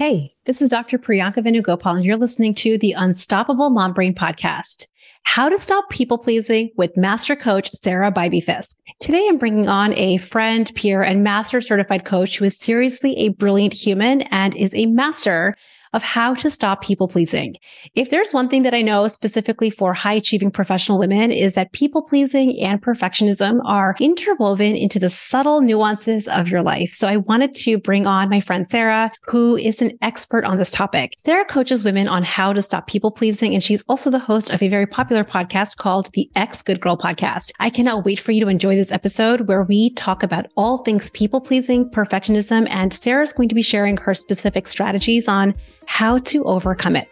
[0.00, 0.96] Hey, this is Dr.
[0.96, 4.86] Priyanka Venugopal, and you're listening to the Unstoppable Mom Brain Podcast.
[5.24, 8.76] How to stop people pleasing with Master Coach Sara Bybee Fisk.
[8.98, 13.28] Today, I'm bringing on a friend, peer, and master certified coach who is seriously a
[13.28, 15.54] brilliant human and is a master
[15.92, 17.54] of how to stop people pleasing.
[17.94, 21.72] If there's one thing that I know specifically for high achieving professional women is that
[21.72, 26.92] people pleasing and perfectionism are interwoven into the subtle nuances of your life.
[26.92, 30.70] So I wanted to bring on my friend Sara, who is an expert on this
[30.70, 31.12] topic.
[31.16, 33.54] Sara coaches women on how to stop people pleasing.
[33.54, 36.96] And she's also the host of a very popular podcast called the Ex Good Girl
[36.96, 37.50] podcast.
[37.58, 41.10] I cannot wait for you to enjoy this episode where we talk about all things
[41.10, 45.54] people pleasing, perfectionism, and Sara's going to be sharing her specific strategies on
[45.90, 47.10] how to overcome it.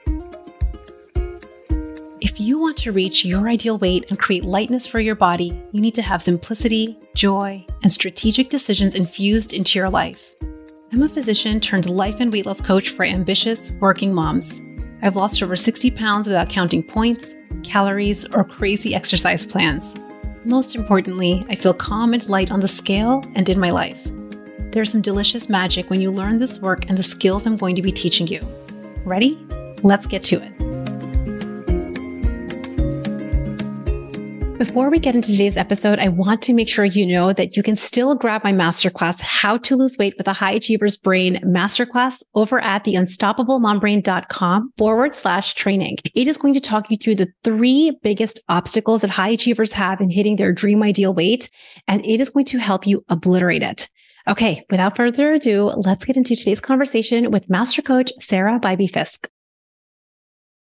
[2.22, 5.80] If you want to reach your ideal weight and create lightness for your body, you
[5.82, 10.22] need to have simplicity, joy, and strategic decisions infused into your life.
[10.90, 14.58] I'm a physician turned life and weight loss coach for ambitious working moms.
[15.02, 17.34] I've lost over 60 pounds without counting points,
[17.64, 19.92] calories, or crazy exercise plans.
[20.46, 24.00] Most importantly, I feel calm and light on the scale and in my life.
[24.70, 27.82] There's some delicious magic when you learn this work and the skills I'm going to
[27.82, 28.40] be teaching you.
[29.08, 29.38] Ready?
[29.82, 30.58] Let's get to it.
[34.58, 37.62] Before we get into today's episode, I want to make sure you know that you
[37.62, 42.22] can still grab my masterclass, How to Lose Weight with a High Achiever's Brain masterclass
[42.34, 45.96] over at the unstoppablemombrain.com forward slash training.
[46.14, 50.00] It is going to talk you through the three biggest obstacles that high achievers have
[50.00, 51.48] in hitting their dream ideal weight,
[51.86, 53.88] and it is going to help you obliterate it.
[54.28, 59.26] Okay, without further ado, let's get into today's conversation with Master Coach Sara Bybee Fisk.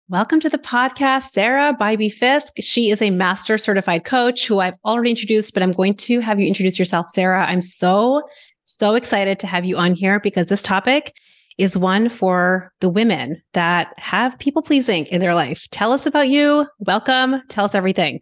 [0.10, 2.52] Welcome to the podcast, Sara Bybee Fisk.
[2.60, 6.38] She is a master certified coach who I've already introduced, but I'm going to have
[6.38, 7.46] you introduce yourself, Sara.
[7.46, 8.24] I'm so,
[8.66, 11.14] so excited to have you on here because this topic
[11.58, 15.66] is one for the women that have people pleasing in their life.
[15.72, 16.68] Tell us about you.
[16.80, 17.42] Welcome.
[17.48, 18.20] Tell us everything.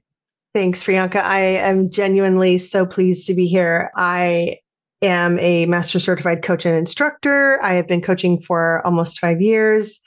[0.54, 1.24] Thanks, Priyanka.
[1.24, 3.90] I am genuinely so pleased to be here.
[3.96, 4.58] I
[5.04, 7.62] am a master certified coach and instructor.
[7.62, 10.00] I have been coaching for almost five years.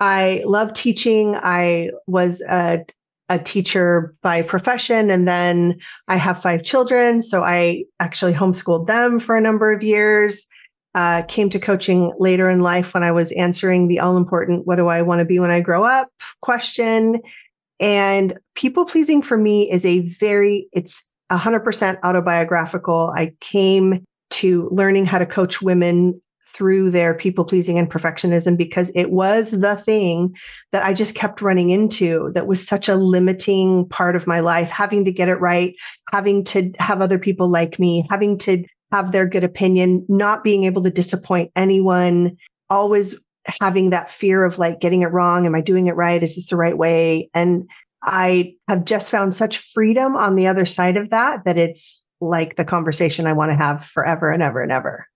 [0.00, 1.34] I love teaching.
[1.36, 2.84] I was a,
[3.28, 7.22] a teacher by profession, and then I have five children.
[7.22, 10.46] So I actually homeschooled them for a number of years.
[10.94, 14.76] Uh, came to coaching later in life when I was answering the all important, what
[14.76, 16.08] do I want to be when I grow up
[16.40, 17.20] question.
[17.80, 23.12] And people pleasing for me is a very, it's 100% autobiographical.
[23.14, 26.20] I came to learning how to coach women
[26.56, 30.34] through their people pleasing and perfectionism because it was the thing
[30.72, 34.70] that I just kept running into that was such a limiting part of my life,
[34.70, 35.74] having to get it right,
[36.10, 40.64] having to have other people like me, having to have their good opinion, not being
[40.64, 42.36] able to disappoint anyone,
[42.70, 43.14] always
[43.60, 45.44] having that fear of like getting it wrong.
[45.44, 46.22] Am I doing it right?
[46.22, 47.28] Is this the right way?
[47.34, 47.68] And
[48.02, 52.56] I have just found such freedom on the other side of that that it's like
[52.56, 55.06] the conversation I want to have forever and ever and ever.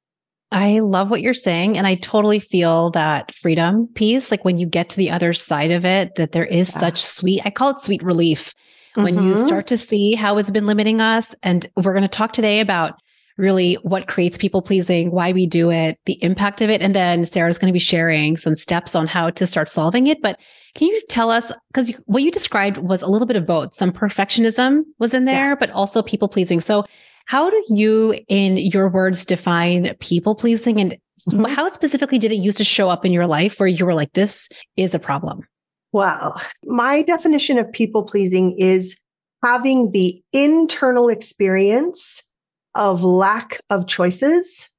[0.53, 1.79] I love what you're saying.
[1.79, 4.31] And I totally feel that freedom piece.
[4.31, 6.79] Like when you get to the other side of it, that there is yeah.
[6.81, 8.53] such sweet, I call it sweet relief
[8.95, 9.29] when mm-hmm.
[9.29, 11.35] you start to see how it's been limiting us.
[11.43, 13.01] And we're going to talk today about
[13.37, 16.83] really what creates people pleasing, why we do it, the impact of it.
[16.83, 20.21] And then Sara's going to be sharing some steps on how to start solving it.
[20.21, 20.39] But
[20.75, 23.75] can you tell us, because what you described was a little bit of both.
[23.75, 25.55] Some perfectionism was in there, yeah.
[25.55, 26.61] but also people pleasing.
[26.61, 26.85] So
[27.27, 30.97] how do you, in your words, define people pleasing and
[31.29, 31.45] mm-hmm.
[31.45, 34.13] how specifically did it used to show up in your life where you were like,
[34.13, 35.47] this is a problem?
[35.93, 38.97] Well, my definition of people pleasing is
[39.43, 42.30] having the internal experience
[42.75, 44.71] of lack of choices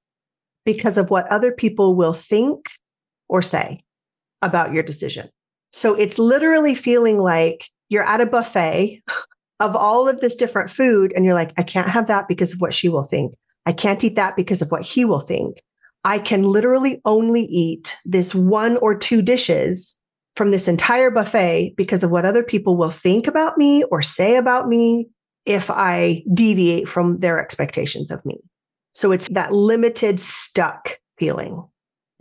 [0.65, 2.69] because of what other people will think
[3.27, 3.79] or say
[4.41, 5.29] about your decision.
[5.73, 9.01] So it's literally feeling like you're at a buffet
[9.59, 12.61] of all of this different food and you're like, I can't have that because of
[12.61, 13.33] what she will think.
[13.65, 15.61] I can't eat that because of what he will think.
[16.03, 19.95] I can literally only eat this one or two dishes
[20.35, 24.35] from this entire buffet because of what other people will think about me or say
[24.35, 25.07] about me
[25.45, 28.37] if I deviate from their expectations of me.
[28.93, 31.65] So it's that limited, stuck feeling.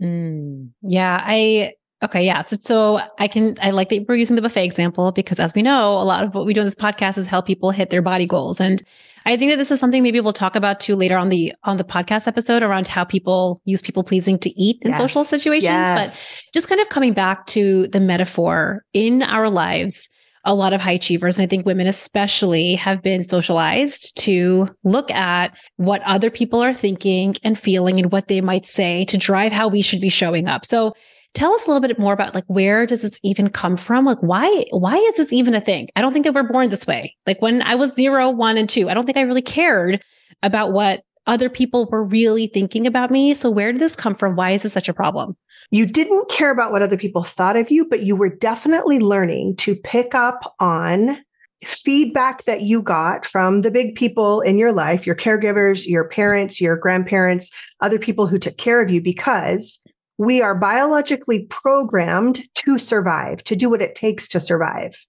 [0.01, 1.73] Mm, yeah, I
[2.03, 2.41] Okay, yeah.
[2.41, 5.61] So, so I can, I like that we're using the buffet example because as we
[5.61, 8.01] know, a lot of what we do in this podcast is help people hit their
[8.01, 8.59] body goals.
[8.59, 8.81] And
[9.27, 11.77] I think that this is something maybe we'll talk about too later on the, on
[11.77, 15.65] the podcast episode around how people use people pleasing to eat in yes, social situations.
[15.65, 16.47] Yes.
[16.47, 20.09] But just kind of coming back to the metaphor in our lives
[20.43, 25.11] a lot of high achievers, and I think women especially have been socialized to look
[25.11, 29.51] at what other people are thinking and feeling and what they might say to drive
[29.51, 30.65] how we should be showing up.
[30.65, 30.93] So
[31.33, 34.05] tell us a little bit more about like where does this even come from?
[34.05, 35.89] Like why why is this even a thing?
[35.95, 37.15] I don't think that we're born this way.
[37.25, 40.03] Like when I was zero, one, and two, I don't think I really cared
[40.43, 43.33] about what other people were really thinking about me.
[43.33, 44.35] So where did this come from?
[44.35, 45.37] Why is this such a problem?
[45.71, 49.55] You didn't care about what other people thought of you, but you were definitely learning
[49.57, 51.17] to pick up on
[51.63, 56.59] feedback that you got from the big people in your life, your caregivers, your parents,
[56.59, 59.79] your grandparents, other people who took care of you, because
[60.17, 65.05] we are biologically programmed to survive, to do what it takes to survive.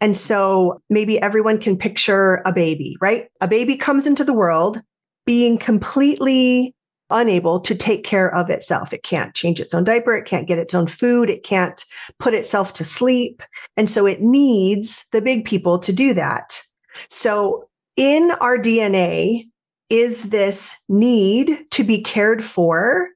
[0.00, 3.28] And so maybe everyone can picture a baby, right?
[3.40, 4.80] A baby comes into the world
[5.24, 6.74] being completely
[7.12, 8.92] unable to take care of itself.
[8.92, 10.16] It can't change its own diaper.
[10.16, 11.30] It can't get its own food.
[11.30, 11.84] It can't
[12.18, 13.42] put itself to sleep.
[13.76, 16.60] And so it needs the big people to do that.
[17.08, 19.48] So in our DNA
[19.90, 23.08] is this need to be cared for.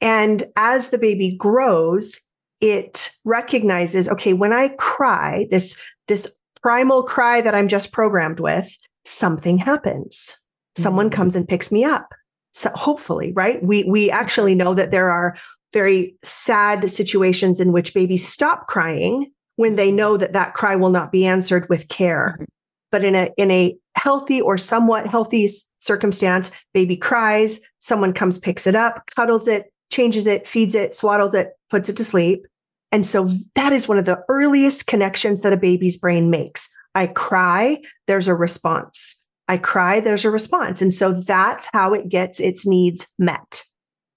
[0.00, 2.20] And as the baby grows,
[2.60, 6.30] it recognizes, okay, when I cry, this, this
[6.62, 10.36] primal cry that I'm just programmed with, something happens.
[10.76, 11.14] Someone mm-hmm.
[11.14, 12.14] comes and picks me up
[12.54, 13.62] so hopefully, right?
[13.62, 15.36] We we actually know that there are
[15.72, 20.90] very sad situations in which babies stop crying when they know that that cry will
[20.90, 22.34] not be answered with care.
[22.34, 22.44] Mm-hmm.
[22.92, 25.48] But in a in a healthy or somewhat healthy
[25.78, 31.34] circumstance, baby cries, someone comes picks it up, cuddles it, changes it, feeds it, swaddles
[31.34, 32.46] it, puts it to sleep.
[32.92, 36.68] And so that is one of the earliest connections that a baby's brain makes.
[36.94, 39.23] I cry, there's a response.
[39.48, 40.80] I cry, there's a response.
[40.80, 43.62] And so that's how it gets its needs met.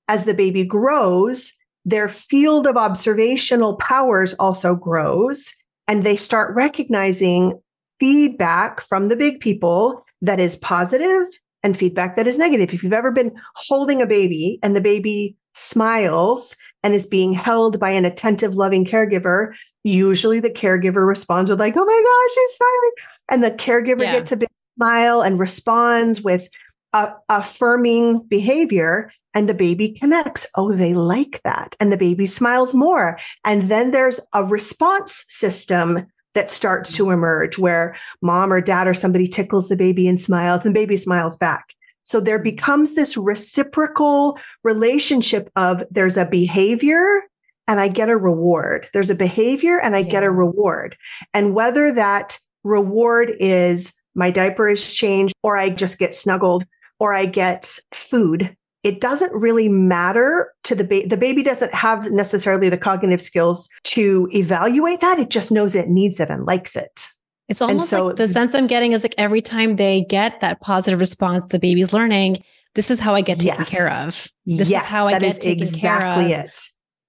[0.08, 1.54] As the baby grows,
[1.86, 5.54] their field of observational powers also grows
[5.88, 7.60] and they start recognizing
[8.00, 11.26] feedback from the big people that is positive
[11.64, 12.74] and feedback that is negative.
[12.74, 17.80] If you've ever been holding a baby and the baby smiles and is being held
[17.80, 22.58] by an attentive, loving caregiver, usually the caregiver responds with like, "Oh my gosh, she's
[22.58, 22.92] smiling,"
[23.30, 24.14] and the caregiver yeah.
[24.14, 26.50] gets a bit smile and responds with
[26.94, 30.48] a, affirming behavior and the baby connects.
[30.56, 31.76] Oh, they like that.
[31.80, 33.20] And the baby smiles more.
[33.44, 38.94] And then there's a response system that starts to emerge where mom or dad or
[38.94, 41.74] somebody tickles the baby and smiles and baby smiles back.
[42.04, 47.24] So there becomes this reciprocal relationship of there's a behavior
[47.68, 48.88] and I get a reward.
[48.94, 50.10] There's a behavior and I yeah.
[50.10, 50.96] get a reward.
[51.34, 56.66] And whether that reward is my diaper is changed, or I just get snuggled,
[57.00, 58.56] or I get food.
[58.84, 61.08] It doesn't really matter to the baby.
[61.08, 65.20] The baby doesn't have necessarily the cognitive skills to evaluate that.
[65.20, 67.08] It just knows it needs it and likes it.
[67.48, 70.60] It's almost so, like the sense I'm getting is like every time they get that
[70.62, 72.44] positive response, the baby's learning,
[72.76, 73.70] this is how I get taken yes.
[73.70, 74.28] care of.
[74.46, 76.50] This yes, is how I get taken exactly care of.
[76.50, 76.60] it.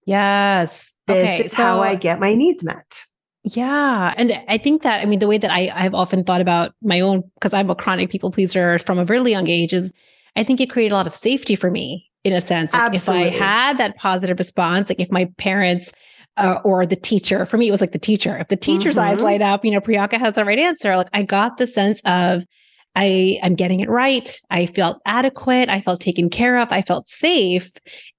[0.06, 0.94] Yes.
[1.06, 3.04] This okay, is so, how I get my needs met.
[3.54, 4.14] Yeah.
[4.16, 7.00] And I think that, I mean, the way that I, I've often thought about my
[7.00, 9.92] own, because I'm a chronic people pleaser from a really young age, is
[10.36, 12.72] I think it created a lot of safety for me in a sense.
[12.72, 13.28] Like Absolutely.
[13.28, 15.92] If I had that positive response, like if my parents
[16.36, 18.36] uh, or the teacher, for me, it was like the teacher.
[18.38, 19.10] If the teacher's mm-hmm.
[19.10, 20.96] eyes light up, you know, Priyanka has the right answer.
[20.96, 22.44] Like I got the sense of,
[22.96, 24.40] I am getting it right.
[24.50, 25.68] I felt adequate.
[25.68, 26.68] I felt taken care of.
[26.70, 27.70] I felt safe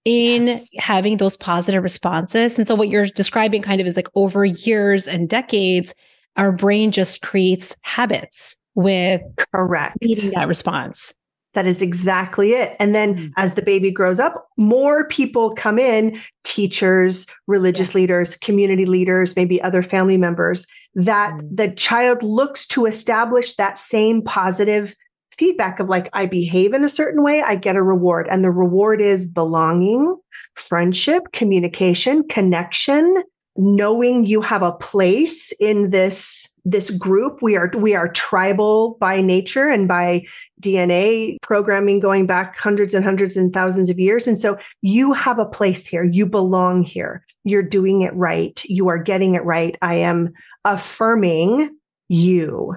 [0.06, 0.70] in yes.
[0.78, 2.58] having those positive responses.
[2.58, 5.94] And so what you're describing kind of is like over years and decades,
[6.38, 9.22] our brain just creates habits with
[9.54, 11.14] correct that response.
[11.56, 12.76] That is exactly it.
[12.80, 13.28] And then mm-hmm.
[13.38, 17.96] as the baby grows up, more people come in teachers, religious yeah.
[17.96, 20.66] leaders, community leaders, maybe other family members
[20.96, 21.56] that mm-hmm.
[21.56, 24.96] the child looks to establish that same positive
[25.38, 28.28] feedback of like, I behave in a certain way, I get a reward.
[28.30, 30.18] And the reward is belonging,
[30.56, 33.24] friendship, communication, connection,
[33.56, 37.42] knowing you have a place in this this group.
[37.42, 40.26] We are we are tribal by nature and by
[40.62, 44.28] dna programming going back hundreds and hundreds and thousands of years.
[44.28, 46.04] And so you have a place here.
[46.04, 47.26] You belong here.
[47.44, 48.62] You're doing it right.
[48.66, 49.78] You are getting it right.
[49.82, 50.34] I am
[50.66, 51.76] affirming
[52.08, 52.76] you.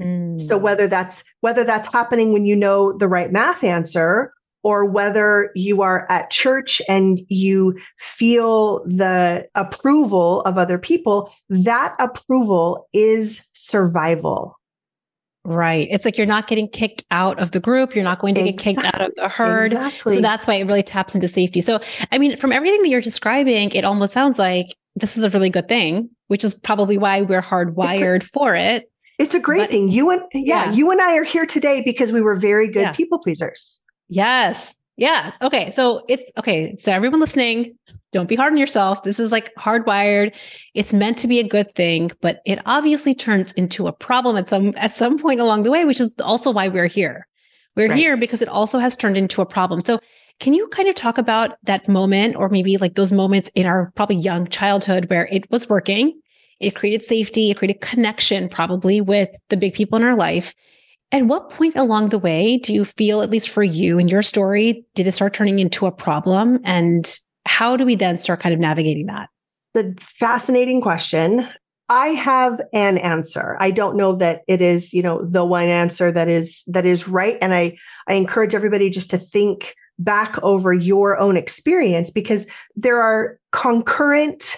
[0.00, 0.40] Mm.
[0.40, 4.33] so whether that's whether that's happening when you know the right math answer
[4.64, 11.94] or whether you are at church and you feel the approval of other people, that
[12.00, 14.58] approval is survival.
[15.46, 15.86] Right.
[15.90, 17.94] It's like you're not getting kicked out of the group.
[17.94, 18.72] You're not going to exactly.
[18.72, 19.72] get kicked out of the herd.
[19.72, 20.16] Exactly.
[20.16, 21.60] So that's why it really taps into safety.
[21.60, 21.80] So,
[22.10, 25.50] I mean, from everything that you're describing, it almost sounds like this is a really
[25.50, 28.90] good thing which is probably why we're hardwired a, for it.
[29.18, 29.88] It's a great but, thing.
[29.88, 32.82] You and yeah, yeah, you and I are here today because we were very good
[32.82, 32.92] yeah.
[32.92, 33.80] people pleasers.
[34.08, 34.80] Yes.
[34.96, 35.36] Yes.
[35.42, 35.70] Okay.
[35.70, 36.76] So it's okay.
[36.76, 37.76] So everyone listening,
[38.12, 39.02] don't be hard on yourself.
[39.02, 40.34] This is like hardwired.
[40.74, 44.46] It's meant to be a good thing, but it obviously turns into a problem at
[44.46, 47.26] some at some point along the way, which is also why we're here.
[47.76, 47.98] We're right.
[47.98, 49.80] here because it also has turned into a problem.
[49.80, 49.98] So
[50.38, 53.92] can you kind of talk about that moment or maybe like those moments in our
[53.96, 56.20] probably young childhood where it was working?
[56.60, 60.54] It created safety, it created connection probably with the big people in our life.
[61.14, 64.20] At what point along the way do you feel, at least for you and your
[64.20, 66.58] story, did it start turning into a problem?
[66.64, 69.28] And how do we then start kind of navigating that?
[69.74, 71.46] The fascinating question.
[71.88, 73.56] I have an answer.
[73.60, 77.06] I don't know that it is, you know, the one answer that is that is
[77.06, 77.38] right.
[77.40, 77.78] And I
[78.08, 84.56] I encourage everybody just to think back over your own experience because there are concurrent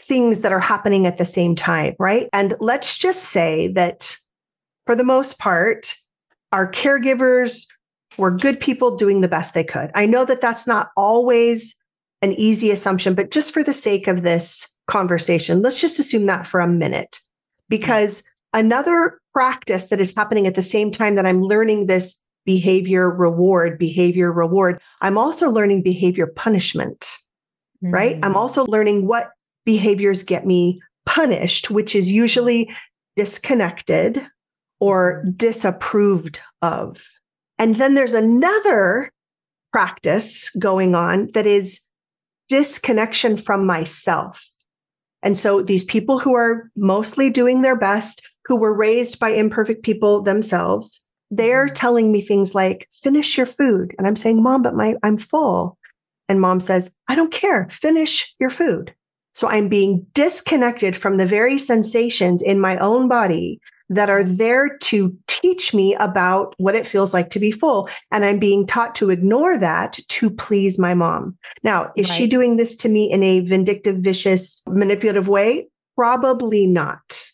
[0.00, 2.28] things that are happening at the same time, right?
[2.32, 4.16] And let's just say that
[4.88, 5.94] for the most part,
[6.50, 7.66] our caregivers
[8.16, 9.90] were good people doing the best they could.
[9.94, 11.76] I know that that's not always
[12.22, 16.46] an easy assumption, but just for the sake of this conversation, let's just assume that
[16.46, 17.20] for a minute.
[17.68, 18.22] Because
[18.54, 23.78] another practice that is happening at the same time that I'm learning this behavior reward,
[23.78, 27.00] behavior reward, I'm also learning behavior punishment,
[27.84, 27.90] mm-hmm.
[27.90, 28.18] right?
[28.22, 28.36] I'm mm.
[28.36, 29.32] also learning what
[29.66, 32.74] behaviors get me punished, which is usually
[33.16, 34.26] disconnected
[34.80, 35.30] or mm-hmm.
[35.32, 37.06] disapproved of.
[37.58, 39.10] And then there's another
[39.72, 41.80] practice going on that is
[42.48, 44.44] disconnection from myself.
[45.22, 49.82] And so these people who are mostly doing their best, who were raised by imperfect
[49.82, 51.74] people themselves, they're mm-hmm.
[51.74, 53.94] telling me things like, finish your food.
[53.98, 55.76] And I'm saying, mom, but my, I'm full.
[56.28, 57.68] And mom says, I don't care.
[57.70, 58.94] Finish your food.
[59.34, 64.36] So I'm being disconnected from the very sensations in my own body that are mm-hmm.
[64.36, 67.88] there to teach me about what it feels like to be full.
[68.10, 71.36] And I'm being taught to ignore that to please my mom.
[71.62, 72.16] Now, is right.
[72.16, 75.68] she doing this to me in a vindictive, vicious, manipulative way?
[75.96, 77.28] Probably not.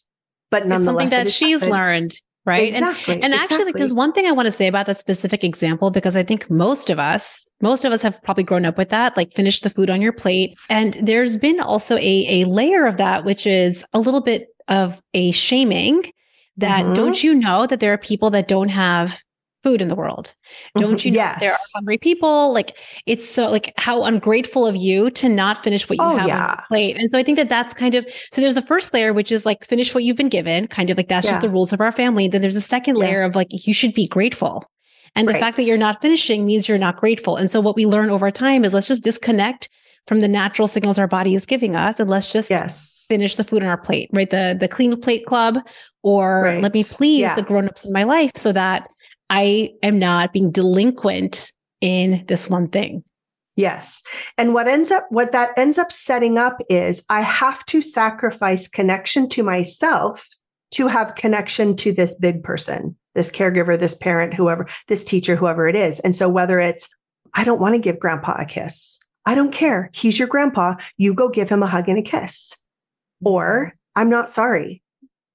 [0.50, 1.72] But nonetheless, it's something that she's happened.
[1.72, 2.20] learned.
[2.46, 2.68] Right.
[2.68, 3.14] Exactly.
[3.14, 3.54] And, and exactly.
[3.54, 6.22] actually, like, there's one thing I want to say about that specific example, because I
[6.22, 9.62] think most of us, most of us have probably grown up with that, like finish
[9.62, 10.54] the food on your plate.
[10.68, 15.00] And there's been also a, a layer of that, which is a little bit of
[15.14, 16.12] a shaming
[16.56, 16.94] that mm-hmm.
[16.94, 19.20] don't you know that there are people that don't have
[19.64, 20.34] food in the world?
[20.76, 21.40] Don't you know yes.
[21.40, 22.52] there are hungry people?
[22.52, 26.28] Like it's so like how ungrateful of you to not finish what you oh, have
[26.28, 26.44] yeah.
[26.44, 26.96] on your plate.
[26.98, 29.46] And so I think that that's kind of so there's the first layer which is
[29.46, 31.32] like finish what you've been given, kind of like that's yeah.
[31.32, 32.28] just the rules of our family.
[32.28, 33.26] Then there's a second layer yeah.
[33.26, 34.70] of like you should be grateful.
[35.16, 35.34] And right.
[35.34, 37.36] the fact that you're not finishing means you're not grateful.
[37.36, 39.68] And so what we learn over time is let's just disconnect
[40.06, 43.04] from the natural signals our body is giving us and let's just yes.
[43.08, 45.58] finish the food on our plate right the the clean plate club
[46.02, 46.62] or right.
[46.62, 47.34] let me please yeah.
[47.34, 48.88] the grown-ups in my life so that
[49.30, 53.02] i am not being delinquent in this one thing
[53.56, 54.02] yes
[54.36, 58.68] and what ends up what that ends up setting up is i have to sacrifice
[58.68, 60.28] connection to myself
[60.70, 65.68] to have connection to this big person this caregiver this parent whoever this teacher whoever
[65.68, 66.88] it is and so whether it's
[67.34, 69.90] i don't want to give grandpa a kiss I don't care.
[69.94, 70.74] He's your grandpa.
[70.96, 72.56] You go give him a hug and a kiss.
[73.24, 74.82] Or I'm not sorry.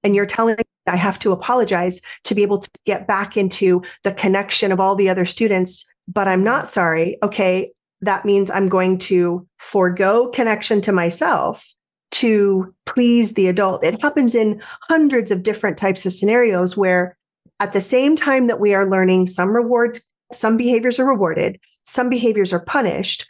[0.03, 3.83] And you're telling me I have to apologize to be able to get back into
[4.03, 7.17] the connection of all the other students, but I'm not sorry.
[7.23, 7.71] Okay.
[8.01, 11.67] That means I'm going to forego connection to myself
[12.11, 13.83] to please the adult.
[13.83, 17.17] It happens in hundreds of different types of scenarios where
[17.59, 22.09] at the same time that we are learning some rewards, some behaviors are rewarded, some
[22.09, 23.29] behaviors are punished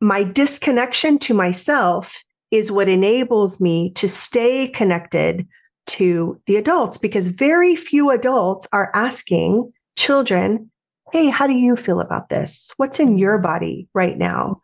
[0.00, 5.46] my disconnection to myself is what enables me to stay connected
[5.86, 10.70] to the adults because very few adults are asking children,
[11.12, 12.72] Hey, how do you feel about this?
[12.76, 14.60] What's in your body right now?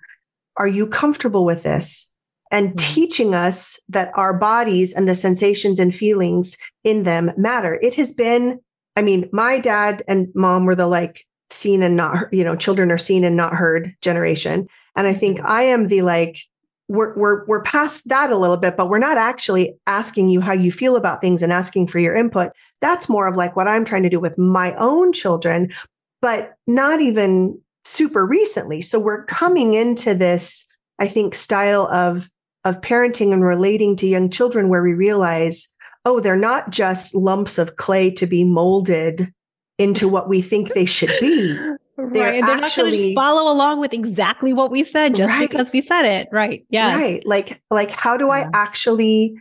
[0.57, 2.12] Are you comfortable with this?
[2.50, 2.95] And mm-hmm.
[2.95, 7.79] teaching us that our bodies and the sensations and feelings in them matter.
[7.81, 8.61] It has been,
[8.95, 12.93] I mean, my dad and mom were the like seen and not, you know, children
[12.93, 14.69] are seen and not heard generation.
[14.97, 16.39] And I think I am the like,
[16.89, 20.53] we're, we're, we're past that a little bit, but we're not actually asking you how
[20.53, 22.53] you feel about things and asking for your input.
[22.81, 25.73] That's more of like what I'm trying to do with my own children,
[26.21, 28.83] but not even super recently.
[28.83, 29.35] So we're mm-hmm.
[29.35, 30.67] coming into this,
[30.99, 32.31] I think, style of,
[32.65, 35.69] of parenting and relating to young children where we realize,
[36.05, 39.33] oh, they're not just lumps of clay to be molded
[39.79, 41.59] into what we think they should be.
[41.97, 42.35] They're right.
[42.35, 45.33] And they're actually, not going to just follow along with exactly what we said just
[45.33, 45.49] right.
[45.49, 46.29] because we said it.
[46.33, 46.67] Right.
[46.71, 46.97] Yeah.
[46.97, 47.25] Right.
[47.25, 48.33] Like, like how do yeah.
[48.33, 49.37] I actually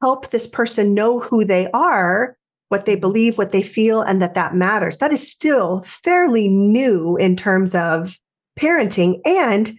[0.00, 2.36] help this person know who they are,
[2.68, 4.98] what they believe, what they feel, and that that matters.
[4.98, 8.18] That is still fairly new in terms of
[8.58, 9.20] parenting.
[9.24, 9.70] And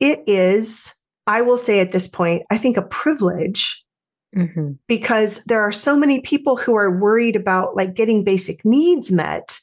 [0.00, 0.94] it is,
[1.26, 3.84] I will say at this point, I think a privilege
[4.36, 4.72] mm-hmm.
[4.86, 9.58] because there are so many people who are worried about like getting basic needs met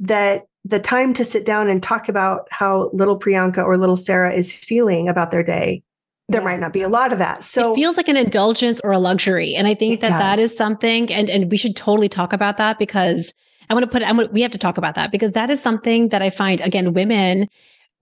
[0.00, 4.32] that the time to sit down and talk about how little Priyanka or little Sara
[4.32, 5.82] is feeling about their day
[6.28, 6.44] there yeah.
[6.44, 7.44] might not be a lot of that.
[7.44, 9.54] So it feels like an indulgence or a luxury.
[9.54, 10.18] And I think that does.
[10.18, 13.34] that is something, and, and we should totally talk about that because
[13.68, 15.62] I want to put, I want, we have to talk about that because that is
[15.62, 17.48] something that I find, again, women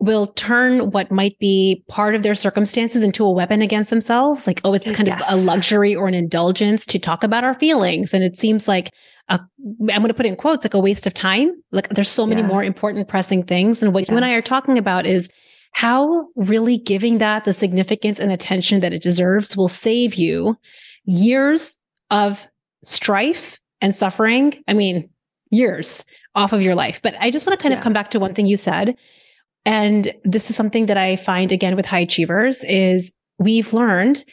[0.01, 4.47] will turn what might be part of their circumstances into a weapon against themselves.
[4.47, 5.31] Like, oh, it's kind yes.
[5.31, 8.15] of a luxury or an indulgence to talk about our feelings.
[8.15, 8.91] And it seems like
[9.29, 11.53] a, I'm going to put in quotes, like a waste of time.
[11.71, 12.47] Like there's so many yeah.
[12.47, 13.83] more important pressing things.
[13.83, 14.13] And what yeah.
[14.13, 15.29] you and I are talking about is
[15.73, 20.57] how really giving that the significance and attention that it deserves will save you
[21.05, 21.79] years
[22.11, 22.49] of
[22.83, 24.65] strife and suffering.
[24.67, 25.11] I mean,
[25.51, 27.03] years off of your life.
[27.03, 27.79] But I just want to kind yeah.
[27.79, 28.97] of come back to one thing you said
[29.65, 34.25] and this is something that I find again with high achievers is we've learned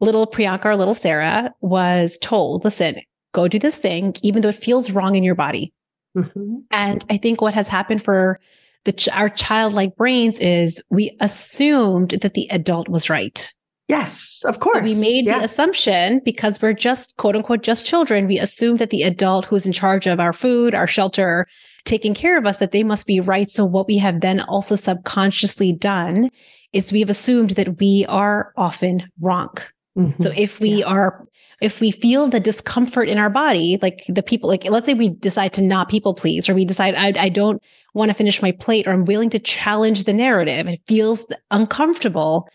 [0.00, 3.00] little Priyanka or little Sara was told, listen,
[3.32, 5.72] go do this thing, even though it feels wrong in your body.
[6.16, 6.56] Mm-hmm.
[6.70, 8.40] And I think what has happened for
[8.84, 13.52] the our childlike brains is we assumed that the adult was right.
[13.88, 14.78] Yes, of course.
[14.78, 15.38] So we made yeah.
[15.38, 18.26] the assumption because we're just quote unquote just children.
[18.26, 21.46] We assumed that the adult who's in charge of our food, our shelter,
[21.86, 23.50] taking care of us, that they must be right.
[23.50, 26.30] So what we have then also subconsciously done
[26.72, 29.54] is we've assumed that we are often wrong.
[29.96, 30.22] Mm-hmm.
[30.22, 30.86] So if we yeah.
[30.86, 31.26] are,
[31.62, 35.08] if we feel the discomfort in our body, like the people, like let's say we
[35.08, 37.62] decide to not people please, or we decide I, I don't
[37.94, 40.66] want to finish my plate, or I'm willing to challenge the narrative.
[40.66, 42.46] It feels uncomfortable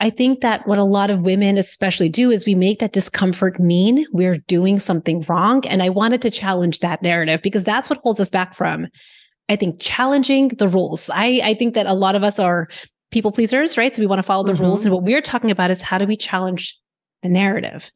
[0.00, 3.58] I think that what a lot of women especially do is we make that discomfort
[3.58, 5.66] mean we're doing something wrong.
[5.66, 8.86] And I wanted to challenge that narrative because that's what holds us back from,
[9.48, 11.10] I think, challenging the rules.
[11.12, 12.68] I, I think that a lot of us are
[13.10, 13.94] people pleasers, right?
[13.94, 14.62] So we want to follow the mm-hmm.
[14.62, 14.84] rules.
[14.84, 16.78] And what we're talking about is how do we challenge
[17.22, 17.90] the narrative?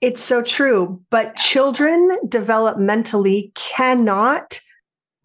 [0.00, 1.02] It's so true.
[1.10, 4.60] But children developmentally cannot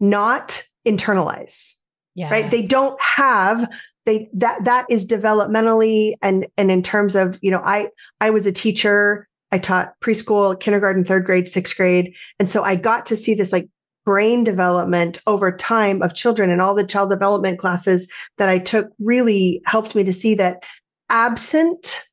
[0.00, 1.74] not internalize.
[2.14, 2.30] Yes.
[2.30, 2.50] Right.
[2.50, 3.68] They don't have
[4.06, 7.88] they that that is developmentally and and in terms of you know i
[8.20, 12.74] i was a teacher i taught preschool kindergarten third grade sixth grade and so i
[12.74, 13.68] got to see this like
[14.04, 18.88] brain development over time of children and all the child development classes that i took
[18.98, 20.62] really helped me to see that
[21.08, 22.04] absent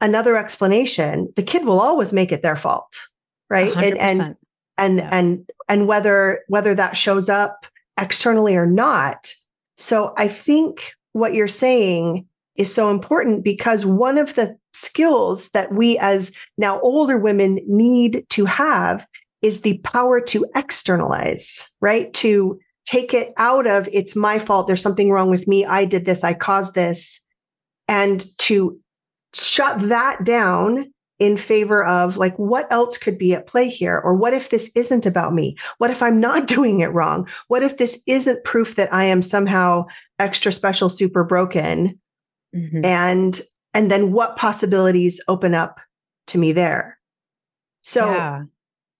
[0.00, 2.92] another explanation the kid will always make it their fault
[3.48, 3.82] right 100%.
[3.82, 4.36] and and
[4.78, 5.08] and, yeah.
[5.12, 7.66] and and whether whether that shows up
[7.98, 9.32] externally or not
[9.76, 15.72] so i think what you're saying is so important because one of the skills that
[15.72, 19.06] we as now older women need to have
[19.42, 22.12] is the power to externalize, right?
[22.14, 24.66] To take it out of it's my fault.
[24.66, 25.64] There's something wrong with me.
[25.64, 26.24] I did this.
[26.24, 27.24] I caused this.
[27.88, 28.78] And to
[29.32, 34.16] shut that down in favor of like what else could be at play here or
[34.16, 37.76] what if this isn't about me what if i'm not doing it wrong what if
[37.76, 39.84] this isn't proof that i am somehow
[40.18, 42.00] extra special super broken
[42.54, 42.84] mm-hmm.
[42.84, 45.78] and and then what possibilities open up
[46.26, 46.98] to me there
[47.82, 48.42] so yeah.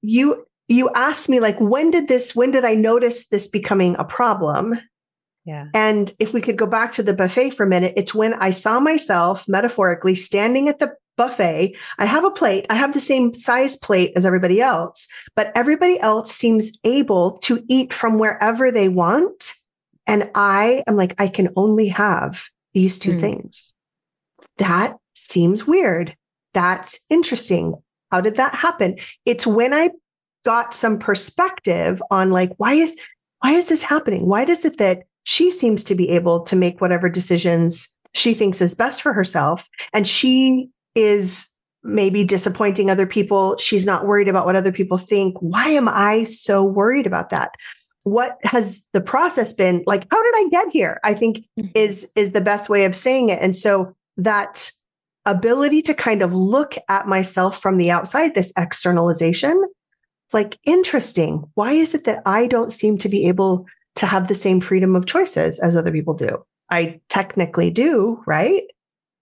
[0.02, 4.04] you you asked me like when did this when did i notice this becoming a
[4.04, 4.78] problem
[5.46, 5.66] yeah.
[5.74, 8.50] And if we could go back to the buffet for a minute, it's when I
[8.50, 11.76] saw myself metaphorically standing at the buffet.
[11.98, 12.66] I have a plate.
[12.70, 17.62] I have the same size plate as everybody else, but everybody else seems able to
[17.68, 19.52] eat from wherever they want.
[20.06, 23.20] And I am like, I can only have these two mm.
[23.20, 23.74] things.
[24.58, 26.16] That seems weird.
[26.54, 27.74] That's interesting.
[28.10, 28.96] How did that happen?
[29.24, 29.90] It's when I
[30.44, 32.96] got some perspective on like, why is,
[33.40, 34.28] why is this happening?
[34.28, 38.60] Why does it that she seems to be able to make whatever decisions she thinks
[38.60, 41.48] is best for herself and she is
[41.82, 43.56] maybe disappointing other people.
[43.56, 45.36] She's not worried about what other people think.
[45.40, 47.54] Why am I so worried about that?
[48.04, 50.06] What has the process been like?
[50.10, 51.00] How did I get here?
[51.04, 51.68] I think mm-hmm.
[51.74, 53.40] is is the best way of saying it.
[53.42, 54.70] And so that
[55.26, 59.62] ability to kind of look at myself from the outside, this externalization,
[60.26, 61.44] it's like interesting.
[61.54, 64.96] Why is it that I don't seem to be able to have the same freedom
[64.96, 66.42] of choices as other people do?
[66.70, 68.62] I technically do, right?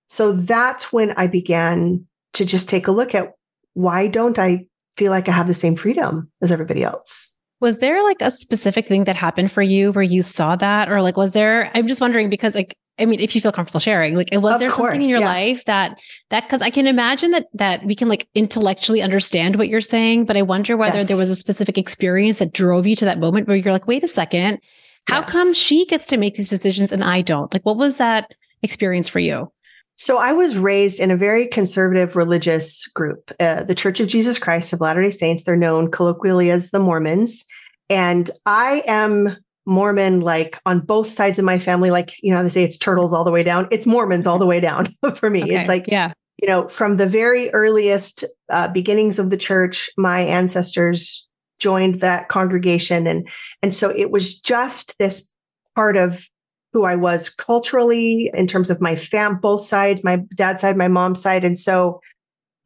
[0.09, 3.33] So that's when I began to just take a look at
[3.75, 4.67] why don't I
[4.97, 7.35] feel like I have the same freedom as everybody else?
[7.61, 10.89] Was there like a specific thing that happened for you where you saw that?
[10.89, 13.81] Or like, was there, I'm just wondering because like, I mean, if you feel comfortable
[13.81, 15.27] sharing, like, was Of there course, something in your yeah.
[15.27, 15.99] life that
[16.31, 20.25] that because I can imagine that that we can like intellectually understand what you're saying,
[20.25, 23.47] but I wonder whether there was a specific experience that drove you to that moment
[23.47, 24.59] where you're like, wait a second,
[25.07, 27.53] how come she gets to make these decisions and I don't?
[27.53, 29.53] Like, what was that experience for you?
[29.99, 34.39] So I was raised in a very conservative religious group, uh, the Church of Jesus
[34.39, 35.43] Christ of Latter day Saints.
[35.43, 37.45] They're known colloquially as the Mormons.
[37.91, 41.91] And I am Mormon, like on both sides of my family.
[41.91, 43.67] Like, you know, they say it's turtles all the way down.
[43.73, 45.43] It's Mormons all the way down for me.
[45.43, 49.91] Okay, It's like, yeah, you know, from the very earliest uh, beginnings of the church,
[49.97, 53.29] my ancestors joined that congregation, and
[53.63, 55.33] and so it was just this
[55.75, 56.29] part of
[56.73, 60.89] who I was culturally in terms of my fam, both sides, my dad's side, my
[60.89, 62.01] mom's side, and so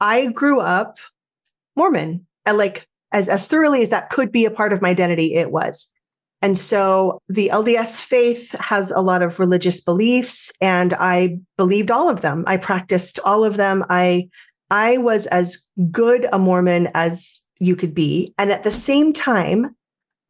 [0.00, 0.98] I grew up
[1.76, 5.34] Mormon, and like as as thoroughly as that could be a part of my identity,
[5.34, 5.88] it was.
[6.42, 12.10] And so the LDS faith has a lot of religious beliefs and I believed all
[12.10, 12.42] of them.
[12.48, 13.84] I practiced all of them.
[13.88, 14.28] I
[14.68, 18.34] I was as good a Mormon as you could be.
[18.38, 19.76] And at the same time,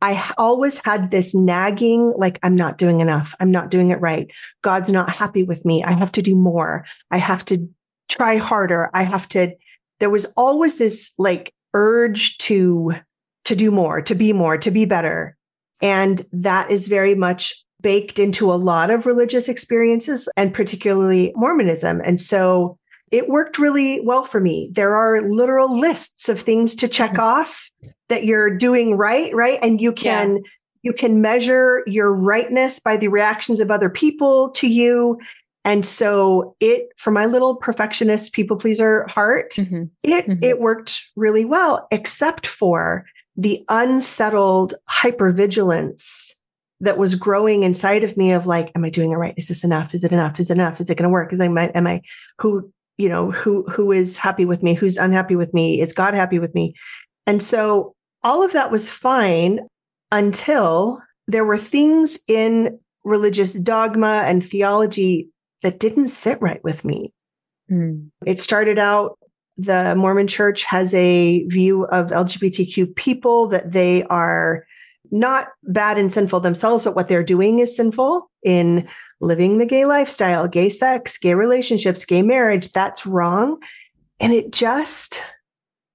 [0.03, 3.35] I always had this nagging like I'm not doing enough.
[3.39, 4.29] I'm not doing it right.
[4.61, 5.85] God's not happy with me.
[5.85, 6.85] I have to do more.
[7.13, 7.69] I have to
[8.09, 8.91] try harder.
[8.93, 9.53] I have to
[10.01, 12.95] there was always this like urge to
[13.45, 15.37] to do more, to be more, to be better.
[15.81, 22.01] And that is very much baked into a lot of religious experiences and particularly Mormonism.
[22.05, 22.79] And so
[23.13, 24.71] it worked really well for me.
[24.73, 27.19] There are literal lists of things to check mm.
[27.21, 27.71] off
[28.13, 29.59] that you're doing right, right?
[29.63, 30.43] And you can
[30.83, 35.19] you can measure your rightness by the reactions of other people to you.
[35.65, 39.89] And so it for my little perfectionist people pleaser heart, Mhm.
[40.03, 40.43] it Mhm.
[40.43, 46.33] it worked really well except for the unsettled hypervigilance
[46.81, 49.35] that was growing inside of me of like am i doing it right?
[49.39, 49.95] Is this enough?
[49.95, 50.39] Is it enough?
[50.39, 50.81] Is it enough?
[50.81, 51.33] Is it going to work?
[51.33, 52.03] Is I, am I am i
[52.41, 54.75] who you know who who is happy with me?
[54.75, 55.81] Who's unhappy with me?
[55.81, 56.75] Is god happy with me?
[57.27, 57.95] And so
[58.25, 59.61] all of that was fine
[60.11, 65.29] until there were things in religious dogma and theology
[65.63, 67.13] that didn't sit right with me
[67.71, 68.11] Mm.
[68.27, 69.19] it started out
[69.57, 74.67] the Mormon church has a view of LGBTQ people that they are
[75.11, 78.89] not bad and sinful themselves, but what they're doing is sinful in
[79.21, 82.73] living the gay lifestyle, gay sex, gay relationships, gay marriage.
[82.73, 83.63] That's wrong.
[84.21, 85.23] And it just,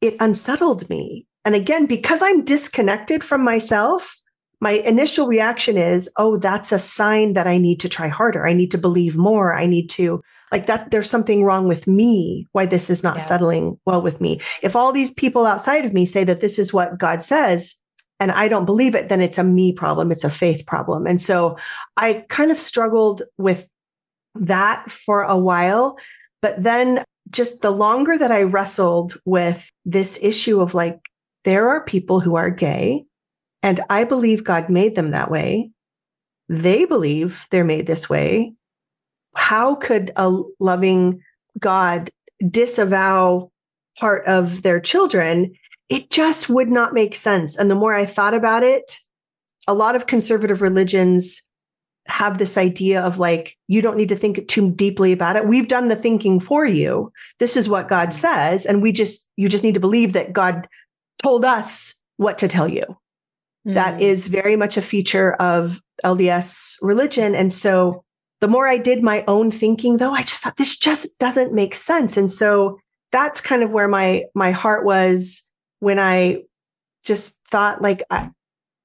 [0.02, 1.26] it unsettled me.
[1.48, 4.20] And again, because I'm disconnected from myself,
[4.60, 8.46] my initial reaction is, oh, that's a sign that I need to try harder.
[8.46, 9.56] I need to believe more.
[9.56, 13.22] I need to like that there's something wrong with me why this is not Yeah.
[13.22, 16.74] settling well with me if all these people outside of me say that this is
[16.74, 17.76] what god says
[18.22, 21.22] and i don't believe it then it's a me problem it's a faith problem and
[21.22, 21.58] so
[21.98, 23.68] i kind of struggled with
[24.36, 25.98] that for a while
[26.42, 31.10] but then just the longer that i wrestled with this issue of like
[31.48, 33.04] there are people who are gay
[33.64, 35.72] and i believe god made them that way
[36.50, 38.54] they believe they're made this way
[39.38, 41.22] how could a loving
[41.60, 42.10] God
[42.50, 43.52] disavow
[43.98, 45.54] part of their children?
[45.90, 47.56] It just would not make sense.
[47.56, 48.98] And the more I thought about it,
[49.68, 51.42] a lot of conservative religions
[52.08, 55.48] have this idea of like, you don't need to think too deeply about it.
[55.48, 57.12] We've done the thinking for you.
[57.38, 58.66] This is what God says.
[58.66, 60.68] And we just, you just need to believe that God
[61.22, 62.84] told us what to tell you
[63.66, 64.02] that Mm.
[64.02, 67.36] is very much a feature of LDS religion.
[67.36, 68.04] And so
[68.40, 71.76] the more I did my own thinking, though, I just thought this just doesn't make
[71.76, 72.18] sense.
[72.18, 72.80] And so
[73.12, 75.44] that's kind of where my my heart was
[75.80, 76.44] when I
[77.04, 78.30] just thought like I,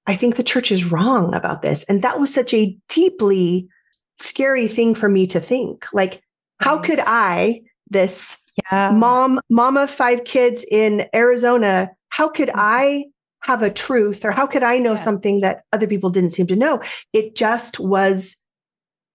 [0.06, 1.84] I think the church is wrong about this.
[1.84, 3.68] And that was such a deeply
[4.16, 5.86] scary thing for me to think.
[5.92, 6.22] Like,
[6.60, 8.38] how could I, this
[8.70, 8.90] yeah.
[8.92, 12.54] mom, mom of five kids in Arizona, how could Mhm.
[12.56, 13.04] I
[13.44, 15.04] have a truth or how could I know Yeah.
[15.04, 16.80] something that other people didn't seem to know?
[17.12, 18.36] It just was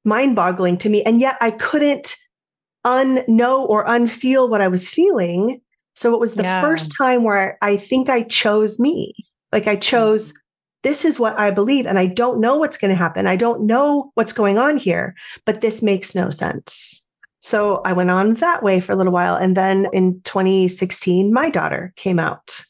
[0.04, 1.04] mind boggling to me.
[1.04, 2.16] And yet I couldn't
[2.86, 5.62] unknow or unfeel what I was feeling.
[5.96, 6.62] So it was the Yeah.
[6.62, 9.14] first time where I think I chose me.
[9.52, 10.34] Like I chose,
[10.84, 11.86] this is what I believe.
[11.86, 13.28] And I don't know what's going to happen.
[13.28, 17.04] I don't know what's going on here, but this makes no sense.
[17.42, 19.36] So I went on that way for a little while.
[19.36, 22.64] And then in 2016, my daughter came out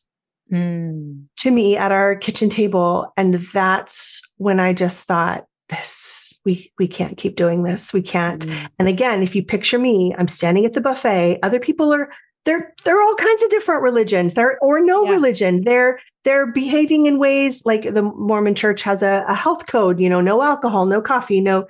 [0.51, 1.25] Mm.
[1.37, 3.11] to me at our kitchen table.
[3.17, 7.91] And that's when I just thought, this, we, we can't keep doing this.
[7.91, 8.47] We can't.
[8.47, 8.69] Mm.
[8.79, 11.39] And again, if you picture me, I'm standing at the buffet.
[11.43, 12.09] Other people are
[12.45, 14.33] they're they're all kinds of different religions.
[14.33, 15.11] They're or no Yeah.
[15.11, 15.63] religion.
[15.65, 20.09] They're they're behaving in ways like the Mormon church has a, a health code, you
[20.09, 21.67] know, no alcohol, no coffee, no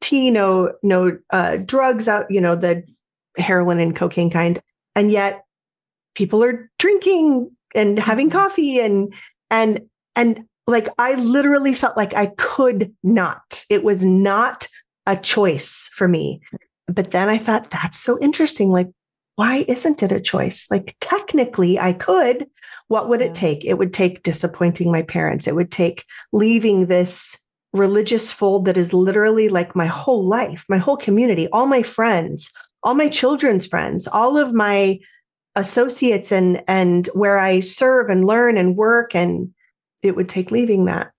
[0.00, 2.82] tea, no no uh, drugs out, you know, the
[3.38, 4.60] heroin and cocaine kind.
[4.96, 5.44] And yet
[6.16, 8.38] people are drinking and having mm-hmm.
[8.38, 9.12] coffee and
[9.50, 9.80] and
[10.14, 13.64] and like I literally felt like I could not.
[13.70, 14.68] It was not
[15.06, 16.40] a choice for me.
[16.88, 18.70] But then I thought that's so interesting.
[18.70, 18.88] Like,
[19.36, 20.68] why isn't it a choice?
[20.70, 22.46] Like, technically, I could.
[22.88, 23.26] What would yeah.
[23.26, 23.64] it take?
[23.64, 25.46] It would take disappointing my parents.
[25.46, 27.36] It would take leaving this
[27.72, 32.50] religious fold that is literally like my whole life, my whole community, all my friends,
[32.82, 34.98] all my children's friends, all of my
[35.56, 39.52] associates and and where I serve and learn and work and
[40.02, 41.10] it would take leaving that.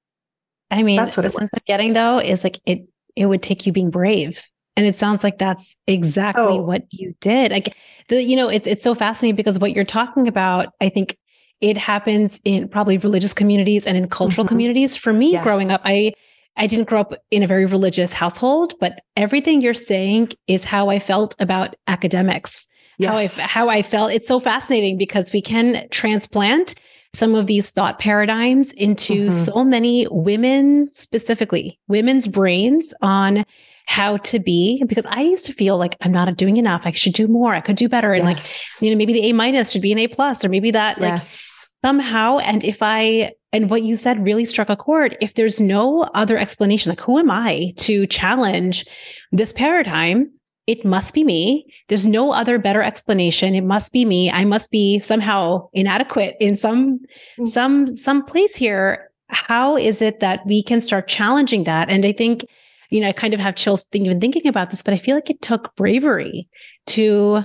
[0.72, 1.50] I mean, that's what the it was.
[1.54, 4.42] I'm getting though is like it it would take you being brave.
[4.76, 6.62] And it sounds like that's exactly oh.
[6.62, 7.52] what you did.
[7.52, 7.76] Like
[8.10, 11.18] the, you know, it's it's so fascinating because what you're talking about, I think
[11.62, 14.54] it happens in probably religious communities and in cultural mm-hmm.
[14.54, 14.96] communities.
[14.96, 15.44] For me, yes.
[15.44, 16.14] growing up, I
[16.58, 20.90] I didn't grow up in a very religious household, but everything you're saying is how
[20.90, 22.68] I felt about academics.
[22.98, 23.40] Yes.
[23.40, 24.12] How I how I felt.
[24.12, 26.76] It's so fascinating because we can transplant
[27.14, 29.44] some of these thought paradigms into mm-hmm.
[29.44, 33.46] so many women specifically women's brains on
[33.88, 36.82] how to be because I used to feel like I'm not doing enough.
[36.84, 37.56] I should do more.
[37.56, 38.14] I could do better.
[38.14, 38.76] And yes.
[38.76, 41.00] like, you know, maybe the A minus should be an A plus or maybe that
[41.00, 41.68] like yes.
[41.84, 42.40] somehow.
[42.40, 45.18] And if I, and what you said really struck a chord.
[45.22, 48.86] If there's no other explanation, like who am I to challenge
[49.32, 50.32] this paradigm?
[50.68, 51.66] It must be me.
[51.88, 53.56] There's no other better explanation.
[53.56, 54.30] It must be me.
[54.30, 57.00] I must be somehow inadequate in some
[57.40, 57.48] mm.
[57.48, 59.10] some some place here.
[59.30, 61.90] How is it that we can start challenging that?
[61.90, 62.46] And I think,
[62.90, 65.30] you know, I kind of have chills even thinking about this, but I feel like
[65.30, 66.48] it took bravery
[66.88, 67.44] to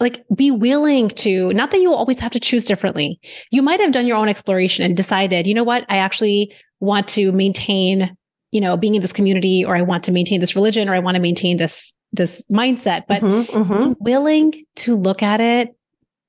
[0.00, 3.20] like be willing to not that you always have to choose differently.
[3.50, 7.08] You might have done your own exploration and decided, you know what, I actually want
[7.08, 8.16] to maintain
[8.54, 11.00] you know, being in this community or I want to maintain this religion or I
[11.00, 13.92] want to maintain this this mindset, but mm-hmm, mm-hmm.
[13.98, 15.76] willing to look at it,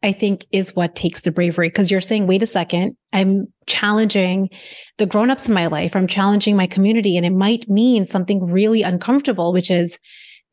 [0.03, 1.69] I think is what takes the bravery.
[1.69, 4.49] Cause you're saying, wait a second, I'm challenging
[4.97, 5.95] the grown-ups in my life.
[5.95, 9.97] I'm challenging my community and it might mean something really uncomfortable, which is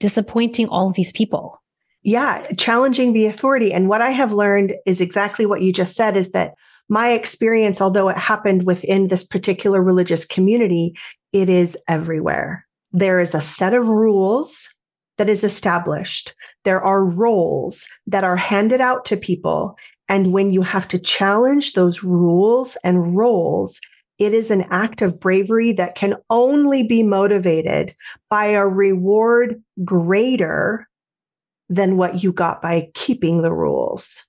[0.01, 1.62] disappointing all of these people.
[2.03, 2.47] Yeah.
[2.57, 3.73] Challenging the authority.
[3.73, 6.55] And what I have learned is exactly what you just said is that
[6.88, 10.95] my experience, although it happened within this particular religious community,
[11.33, 12.66] it is everywhere.
[12.90, 14.68] There is a set of rules
[15.18, 16.35] that is established.
[16.64, 19.77] There are roles that are handed out to people.
[20.09, 23.81] And when you have to challenge those rules and roles,
[24.18, 27.94] it is an act of bravery that can only be motivated
[28.31, 30.88] by a reward greater
[31.68, 34.25] than what you got by keeping the rules.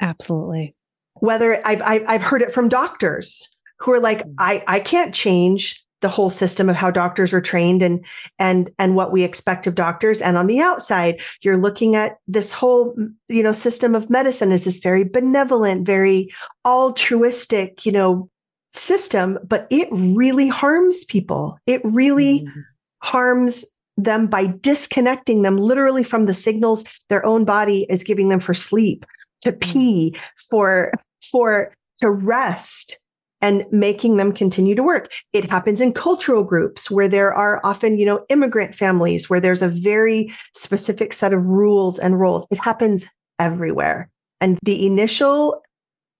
[0.00, 0.74] Absolutely.
[1.14, 4.34] Whether I've, I've, I've heard it from doctors who are like, mm.
[4.38, 8.04] I, I can't change the whole system of how doctors are trained and
[8.38, 12.52] and and what we expect of doctors and on the outside you're looking at this
[12.52, 12.94] whole
[13.28, 16.30] you know system of medicine is this very benevolent very
[16.64, 18.28] altruistic you know
[18.72, 22.60] system but it really harms people it really mm-hmm.
[23.02, 28.40] harms them by disconnecting them literally from the signals their own body is giving them
[28.40, 29.04] for sleep
[29.40, 29.60] to mm.
[29.60, 30.16] pee
[30.48, 32.98] for for to rest
[33.40, 35.10] and making them continue to work.
[35.32, 39.62] It happens in cultural groups where there are often, you know, immigrant families where there's
[39.62, 42.46] a very specific set of rules and roles.
[42.50, 43.06] It happens
[43.38, 44.10] everywhere.
[44.40, 45.62] And the initial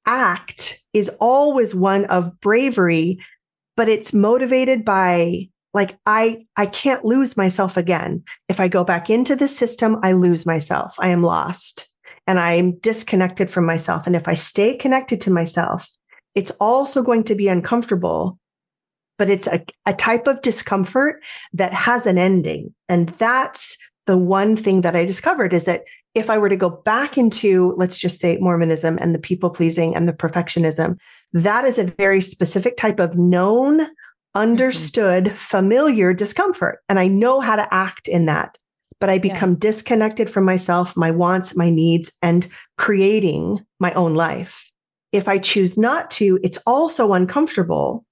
[0.06, 3.18] act is always one of bravery,
[3.76, 8.24] but it's motivated by like I I can't lose myself again.
[8.48, 10.96] If I go back into the system, I lose myself.
[10.98, 11.88] I am lost
[12.26, 14.06] and I am disconnected from myself.
[14.06, 15.88] And if I stay connected to myself,
[16.34, 18.38] it's also going to be uncomfortable,
[19.18, 22.74] but it's a, a type of discomfort that has an ending.
[22.88, 26.70] And that's the one thing that I discovered is that if I were to go
[26.70, 30.98] back into, let's just say Mormonism and the people pleasing and the perfectionism,
[31.32, 33.86] that is a very specific type of known,
[34.34, 35.36] understood, mm-hmm.
[35.36, 36.80] familiar discomfort.
[36.88, 38.58] And I know how to act in that.
[38.98, 39.58] But I become yeah.
[39.60, 44.69] disconnected from myself, my wants, my needs, and creating my own life.
[45.12, 48.04] If I choose not to, it's also uncomfortable,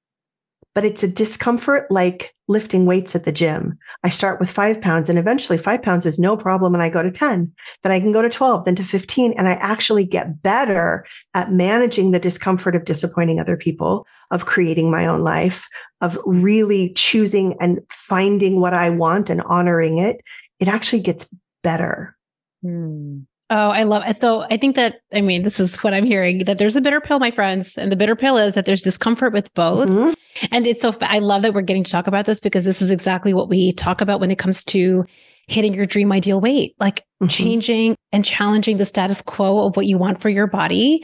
[0.74, 3.78] but it's a discomfort like lifting weights at the gym.
[4.02, 6.74] I start with five pounds and eventually five pounds is no problem.
[6.74, 9.34] And I go to 10, then I can go to 12, then to 15.
[9.34, 14.90] And I actually get better at managing the discomfort of disappointing other people, of creating
[14.90, 15.68] my own life,
[16.00, 20.20] of really choosing and finding what I want and honoring it.
[20.58, 21.32] It actually gets
[21.62, 22.16] better.
[22.62, 23.20] Hmm.
[23.50, 24.16] Oh, I love it.
[24.18, 27.00] So I think that, I mean, this is what I'm hearing that there's a bitter
[27.00, 27.78] pill, my friends.
[27.78, 29.88] And the bitter pill is that there's discomfort with both.
[29.88, 30.12] Mm-hmm.
[30.52, 32.90] And it's so, I love that we're getting to talk about this because this is
[32.90, 35.04] exactly what we talk about when it comes to
[35.46, 37.28] hitting your dream ideal weight, like mm-hmm.
[37.28, 41.02] changing and challenging the status quo of what you want for your body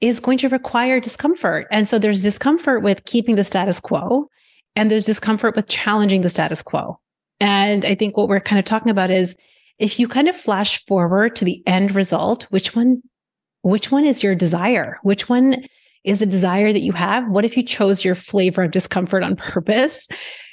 [0.00, 1.66] is going to require discomfort.
[1.72, 4.28] And so there's discomfort with keeping the status quo
[4.76, 7.00] and there's discomfort with challenging the status quo.
[7.40, 9.34] And I think what we're kind of talking about is
[9.80, 13.02] if you kind of flash forward to the end result, which one,
[13.62, 14.98] which one is your desire?
[15.02, 15.64] Which one
[16.04, 17.26] is the desire that you have?
[17.28, 20.06] What if you chose your flavor of discomfort on purpose?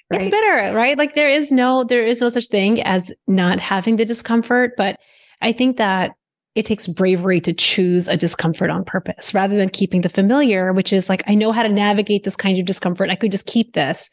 [0.10, 0.22] Right.
[0.22, 0.98] It's bitter, right?
[0.98, 4.72] Like there is no, there is no such thing as not having the discomfort.
[4.78, 4.98] But
[5.42, 6.12] I think that
[6.56, 10.94] it takes bravery to choose a discomfort on purpose rather than keeping the familiar, which
[10.94, 13.10] is like, I know how to navigate this kind of discomfort.
[13.10, 14.10] I could just keep this.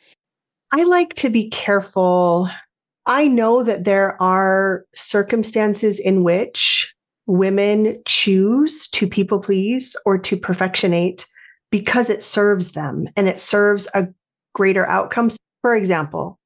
[0.72, 2.50] I like to be careful
[3.06, 6.94] I know that there are circumstances in which
[7.26, 11.26] women choose to people please or to perfectionate
[11.70, 14.08] because it serves them and it serves a
[14.54, 15.30] greater outcome.
[15.62, 16.38] For example,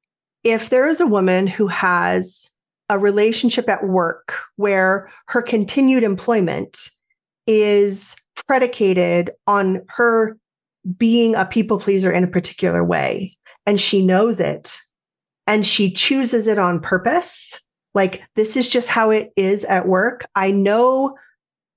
[0.43, 2.49] if there is a woman who has
[2.89, 6.89] a relationship at work where her continued employment
[7.45, 8.15] is
[8.47, 10.37] predicated on her
[10.97, 14.79] being a people pleaser in a particular way, and she knows it,
[15.49, 17.59] and she chooses it on purpose.
[17.95, 20.25] Like, this is just how it is at work.
[20.35, 21.17] I know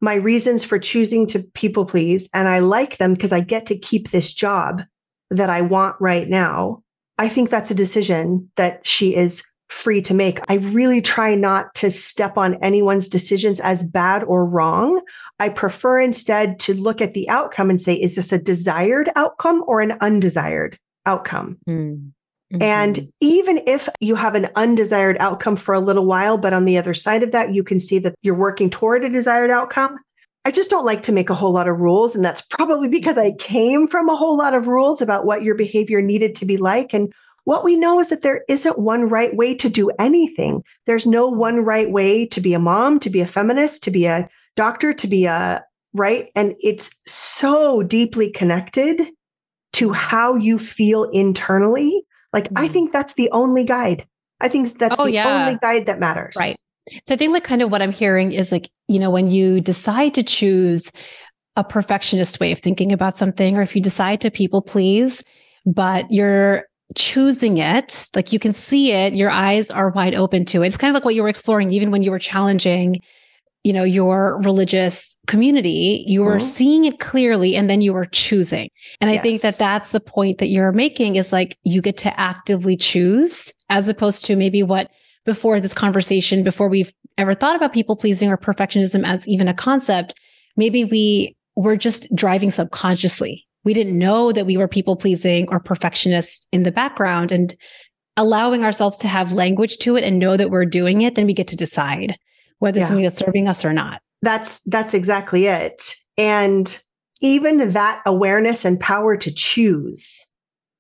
[0.03, 3.79] my reasons for choosing to people please, and I like them because I get to
[3.79, 4.83] keep this job
[5.31, 6.83] that I want right now.
[7.17, 10.39] I think that's a decision that she is free to make.
[10.51, 15.01] I really try not to step on anyone's decisions as bad or wrong.
[15.39, 19.65] I prefer instead to look at the outcome and say, is this a desired outcome
[19.67, 21.57] or an undesired outcome?
[21.67, 22.13] Mm.
[22.53, 22.63] Mm-hmm.
[22.63, 26.77] And even if you have an undesired outcome for a little while, but on the
[26.77, 29.99] other side of that, you can see that you're working toward a desired outcome.
[30.45, 32.15] I just don't like to make a whole lot of rules.
[32.15, 35.55] And that's probably because I came from a whole lot of rules about what your
[35.55, 36.93] behavior needed to be like.
[36.93, 37.13] And
[37.45, 40.63] what we know is that there isn't one right way to do anything.
[40.87, 44.07] There's no one right way to be a mom, to be a feminist, to be
[44.07, 46.31] a doctor, to be a right.
[46.37, 49.09] And it's so deeply connected
[49.75, 52.59] to how you feel internally like, mm-hmm.
[52.59, 54.07] I think that's the only guide.
[54.41, 55.47] I think that's oh, the yeah.
[55.47, 56.35] only guide that matters.
[56.37, 56.57] Right.
[57.07, 59.61] So I think like kind of what I'm hearing is like, you know, when you
[59.61, 60.91] decide to choose
[61.55, 65.23] a perfectionist way of thinking about something, or if you decide to people please,
[65.65, 66.65] but you're
[66.97, 70.67] choosing it, like you can see it, your eyes are wide open to it.
[70.67, 73.01] It's kind of like what you were exploring, even when you were challenging
[73.65, 76.47] you know your religious community you were mm-hmm.
[76.47, 78.69] seeing it clearly and then you were choosing
[79.01, 79.19] and yes.
[79.19, 82.77] i think that that's the point that you're making is like you get to actively
[82.77, 84.91] choose as opposed to maybe what
[85.25, 89.55] before this conversation before we've ever thought about people pleasing or perfectionism as even a
[89.55, 90.15] concept
[90.57, 95.61] maybe we were just driving subconsciously we didn't know that we were people pleasing or
[95.61, 97.55] perfectionists in the background and
[98.17, 101.33] allowing ourselves to have language to it and know that we're doing it then we
[101.33, 102.19] get to decide
[102.63, 102.87] whether yeah.
[102.87, 104.01] something that's serving us or not.
[104.23, 105.97] That's that's exactly it.
[106.17, 106.79] And
[107.21, 110.25] even that awareness and power to choose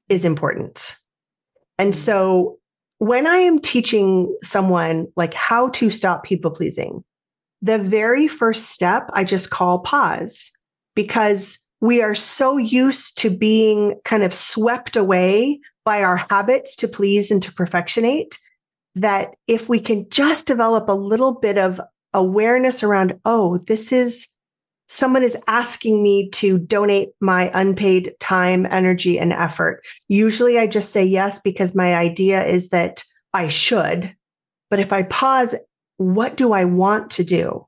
[0.08, 0.94] is important.
[1.78, 1.98] And mm-hmm.
[1.98, 2.58] so
[2.98, 7.02] when I am teaching someone like how to stop people pleasing,
[7.62, 10.52] the very first step I just call pause
[10.94, 16.86] because we are so used to being kind of swept away by our habits to
[16.86, 18.38] please and to perfectionate
[18.94, 21.81] that if we can just develop a little bit of
[22.12, 24.28] awareness around, oh, this is
[24.88, 29.83] someone is asking me to donate my unpaid time, energy, and effort.
[30.09, 33.02] Usually I just say yes because my idea is that
[33.33, 34.14] I should.
[34.68, 35.55] But if I pause,
[35.96, 37.66] what do I want to do?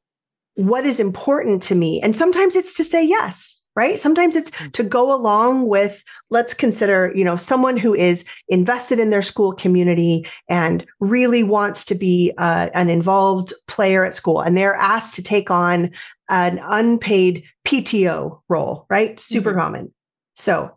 [0.57, 2.01] What is important to me.
[2.01, 3.99] And sometimes it's to say yes, right?
[3.99, 4.73] Sometimes it's mm.
[4.73, 9.53] to go along with, let's consider, you know, someone who is invested in their school
[9.53, 14.41] community and really wants to be uh, an involved player at school.
[14.41, 15.91] And they're asked to take on
[16.29, 19.19] an unpaid PTO role, right?
[19.19, 19.59] Super mm-hmm.
[19.59, 19.95] common.
[20.37, 20.71] So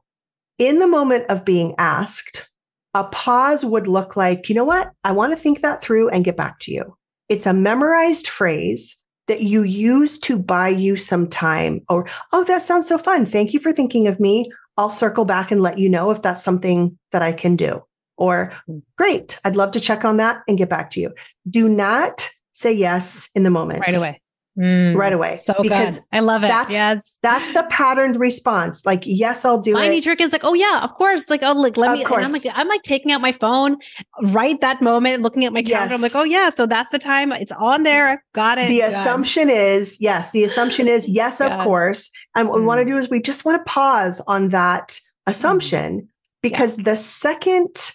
[0.57, 2.49] in the moment of being asked,
[2.95, 4.91] a pause would look like, you know what?
[5.03, 6.97] I want to think that through and get back to you.
[7.29, 12.61] It's a memorized phrase that you use to buy you some time or, oh, that
[12.61, 13.25] sounds so fun.
[13.25, 14.51] Thank you for thinking of me.
[14.77, 17.83] I'll circle back and let you know if that's something that I can do.
[18.17, 18.79] Or, hmm.
[18.97, 21.13] great, I'd love to check on that and get back to you.
[21.49, 23.81] Do not say yes in the moment.
[23.81, 24.21] Right away.
[24.57, 25.35] Mm, right away.
[25.37, 26.03] So because good.
[26.11, 26.47] I love it.
[26.47, 27.17] That's, yes.
[27.21, 28.85] that's the patterned response.
[28.85, 29.87] Like, yes, I'll do my it.
[29.87, 31.29] My knee jerk is like, oh yeah, of course.
[31.29, 32.03] Like, oh, like let of me.
[32.03, 32.25] Course.
[32.25, 33.77] I'm like, I'm like taking out my phone
[34.21, 35.93] right that moment, looking at my calendar.
[35.93, 35.99] Yes.
[35.99, 37.31] I'm like, oh yeah, so that's the time.
[37.31, 38.07] It's on there.
[38.09, 38.69] I've got it.
[38.69, 38.91] The done.
[38.91, 40.31] assumption is yes.
[40.31, 42.09] The assumption is yes, of course.
[42.35, 42.61] And what mm.
[42.61, 45.01] we want to do is we just want to pause on that mm.
[45.27, 46.07] assumption mm.
[46.41, 47.93] because the second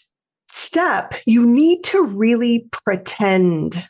[0.49, 3.83] step, you need to really pretend.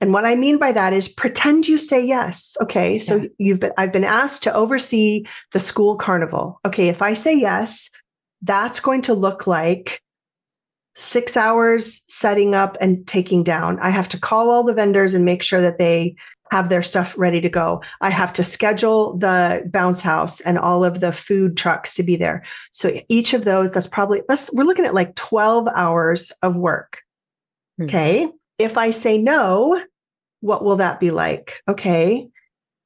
[0.00, 2.56] And what I mean by that is pretend you say yes.
[2.60, 2.98] Okay.
[2.98, 3.28] So yeah.
[3.38, 6.60] you've been, I've been asked to oversee the school carnival.
[6.66, 6.88] Okay.
[6.88, 7.90] If I say yes,
[8.42, 10.02] that's going to look like
[10.94, 13.78] six hours setting up and taking down.
[13.80, 16.16] I have to call all the vendors and make sure that they
[16.50, 17.82] have their stuff ready to go.
[18.00, 22.16] I have to schedule the bounce house and all of the food trucks to be
[22.16, 22.44] there.
[22.72, 27.02] So each of those, that's probably, let's, we're looking at like 12 hours of work.
[27.80, 27.88] Mm-hmm.
[27.88, 28.28] Okay.
[28.58, 29.82] If I say no,
[30.40, 31.62] what will that be like?
[31.68, 32.28] Okay.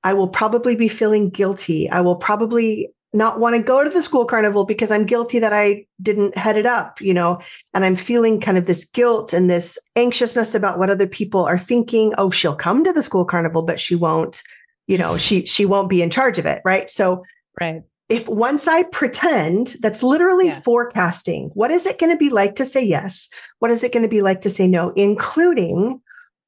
[0.02, 1.88] I will probably be feeling guilty.
[1.90, 5.52] I will probably not want to go to the school carnival because I'm guilty that
[5.52, 7.40] I didn't head it up, you know,
[7.74, 11.58] and I'm feeling kind of this guilt and this anxiousness about what other people are
[11.58, 12.14] thinking.
[12.18, 14.42] Oh, she'll come to the school carnival, but she won't,
[14.86, 16.88] you know, she she won't be in charge of it, right?
[16.88, 17.24] So
[17.60, 17.82] right.
[18.10, 20.60] If once I pretend, that's literally yeah.
[20.60, 21.50] forecasting.
[21.54, 23.30] What is it going to be like to say yes?
[23.60, 26.00] What is it going to be like to say no, including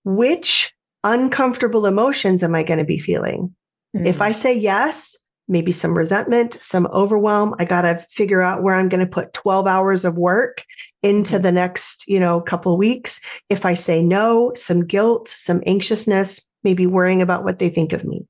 [0.04, 3.54] which uncomfortable emotions am I going to be feeling?
[3.96, 4.06] Mm-hmm.
[4.06, 5.16] If I say yes,
[5.48, 7.54] maybe some resentment, some overwhelm.
[7.58, 10.64] I got to figure out where I'm going to put 12 hours of work
[11.02, 11.42] into mm-hmm.
[11.42, 13.20] the next, you know, couple weeks.
[13.48, 18.04] If I say no, some guilt, some anxiousness, maybe worrying about what they think of
[18.04, 18.26] me.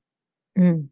[0.57, 0.89] Mm.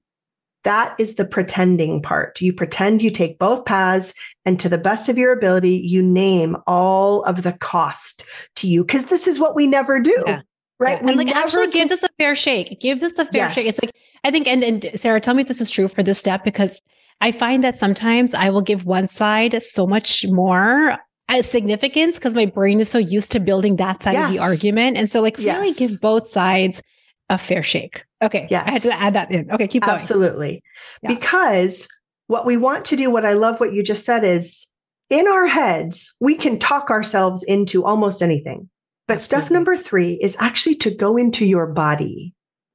[0.63, 2.39] That is the pretending part.
[2.39, 4.13] You pretend you take both paths
[4.45, 8.23] and to the best of your ability, you name all of the cost
[8.57, 10.23] to you because this is what we never do.
[10.25, 10.41] Yeah.
[10.79, 10.97] Right.
[10.97, 11.05] Yeah.
[11.05, 12.79] We and like actually give this a fair shake.
[12.79, 13.55] Give this a fair yes.
[13.55, 13.67] shake.
[13.67, 13.91] It's like
[14.23, 16.81] I think, and, and Sara, tell me if this is true for this step because
[17.21, 20.97] I find that sometimes I will give one side so much more
[21.29, 24.29] uh, significance because my brain is so used to building that side yes.
[24.29, 24.97] of the argument.
[24.97, 25.79] And so, like, really yes.
[25.79, 26.81] give both sides
[27.29, 28.03] a fair shake.
[28.21, 28.47] Okay.
[28.49, 28.67] Yes.
[28.67, 29.51] I had to add that in.
[29.51, 29.67] Okay.
[29.67, 29.95] Keep going.
[29.95, 30.63] Absolutely.
[31.01, 31.13] Yeah.
[31.13, 31.87] Because
[32.27, 34.67] what we want to do, what I love what you just said is
[35.09, 38.69] in our heads, we can talk ourselves into almost anything.
[39.07, 39.45] But Absolutely.
[39.45, 42.33] step number three is actually to go into your body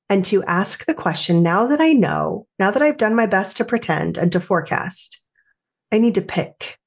[0.09, 3.57] and to ask the question now that I know, now that I've done my best
[3.57, 5.25] to pretend and to forecast,
[5.91, 6.79] I need to pick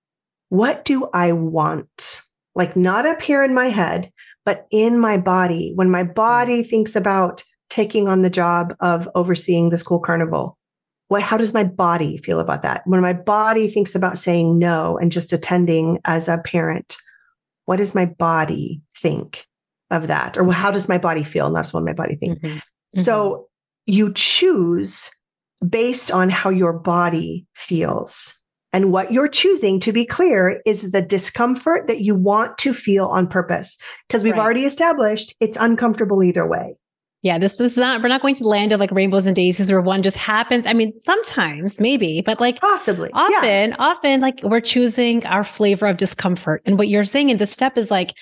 [0.50, 2.22] what do I want?
[2.56, 4.12] Like not up here in my head,
[4.46, 5.72] but in my body.
[5.76, 6.14] When my mm.
[6.14, 10.58] body thinks about taking on the job of overseeing the school carnival,
[11.08, 12.84] what, how does my body feel about that?
[12.86, 16.98] When my body thinks about saying no and just attending as a parent,
[17.66, 19.46] what does my body think
[19.92, 20.38] of that?
[20.38, 21.48] Or how does my body feel?
[21.48, 22.40] And that's what my body thinks.
[22.40, 22.58] Mm-hmm.
[22.58, 23.00] Mm-hmm.
[23.00, 23.48] So
[23.86, 25.10] you choose
[25.68, 28.36] based on how your body feels.
[28.72, 33.08] And what you're choosing, to be clear, is the discomfort that you want to feel
[33.08, 33.80] on purpose.
[34.08, 34.42] Because we've right.
[34.42, 36.76] already established it's uncomfortable either way.
[37.22, 39.70] Yeah, this, this is not, we're not going to land at like rainbows and daisies
[39.70, 40.66] where one just happens.
[40.66, 43.76] I mean, sometimes maybe, but like possibly often, yeah.
[43.78, 46.62] often like we're choosing our flavor of discomfort.
[46.66, 48.14] And what you're saying in this step is like,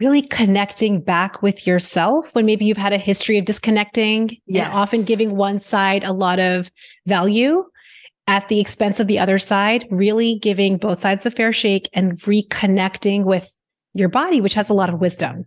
[0.00, 4.66] really connecting back with yourself when maybe you've had a history of disconnecting yes.
[4.66, 6.70] and often giving one side a lot of
[7.06, 7.64] value
[8.26, 12.18] at the expense of the other side, really giving both sides a fair shake and
[12.20, 13.50] reconnecting with
[13.94, 15.46] your body, which has a lot of wisdom.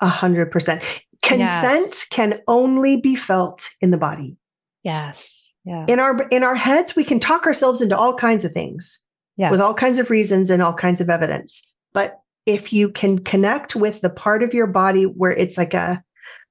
[0.00, 0.82] A hundred percent.
[1.22, 2.04] Consent yes.
[2.10, 4.36] can only be felt in the body.
[4.82, 5.54] Yes.
[5.64, 5.86] Yeah.
[5.88, 8.98] In our in our heads, we can talk ourselves into all kinds of things
[9.36, 9.50] yeah.
[9.50, 11.62] with all kinds of reasons and all kinds of evidence.
[11.92, 16.02] But if you can connect with the part of your body where it's like a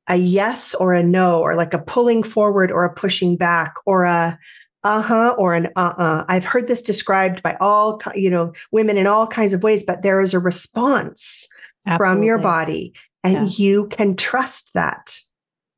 [0.08, 4.04] a yes or a no or like a pulling forward or a pushing back or
[4.04, 4.38] a
[4.84, 9.28] uh-huh or an uh-uh i've heard this described by all you know women in all
[9.28, 11.48] kinds of ways but there is a response
[11.86, 12.16] Absolutely.
[12.16, 12.94] from your body
[13.24, 13.46] and yeah.
[13.56, 15.18] you can trust that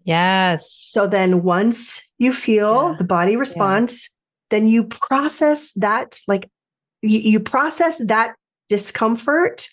[0.03, 2.97] yes so then once you feel yeah.
[2.97, 4.09] the body response
[4.51, 4.57] yeah.
[4.57, 6.49] then you process that like
[7.01, 8.35] you, you process that
[8.69, 9.67] discomfort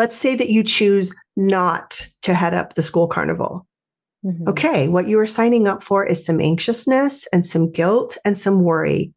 [0.00, 3.66] Let's say that you choose not to head up the school carnival.
[4.24, 4.48] Mm-hmm.
[4.48, 8.62] Okay, what you are signing up for is some anxiousness and some guilt and some
[8.62, 9.12] worry.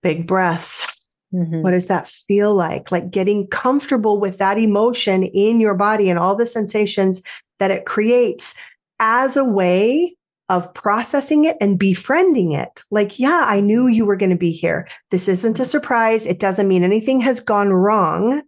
[0.00, 0.86] Big breaths.
[1.34, 1.62] Mm-hmm.
[1.62, 2.92] What does that feel like?
[2.92, 7.20] Like getting comfortable with that emotion in your body and all the sensations
[7.58, 8.54] that it creates
[9.00, 10.16] as a way
[10.48, 12.82] of processing it and befriending it.
[12.90, 14.88] Like, yeah, I knew you were going to be here.
[15.10, 16.26] This isn't a surprise.
[16.26, 18.42] It doesn't mean anything has gone wrong.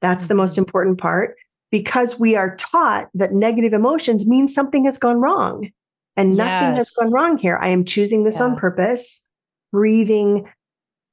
[0.00, 0.60] That's the most mm-hmm.
[0.60, 1.36] important part
[1.70, 5.70] because we are taught that negative emotions mean something has gone wrong.
[6.16, 6.78] And nothing yes.
[6.78, 7.58] has gone wrong here.
[7.60, 8.44] I am choosing this yeah.
[8.44, 9.26] on purpose,
[9.70, 10.48] breathing,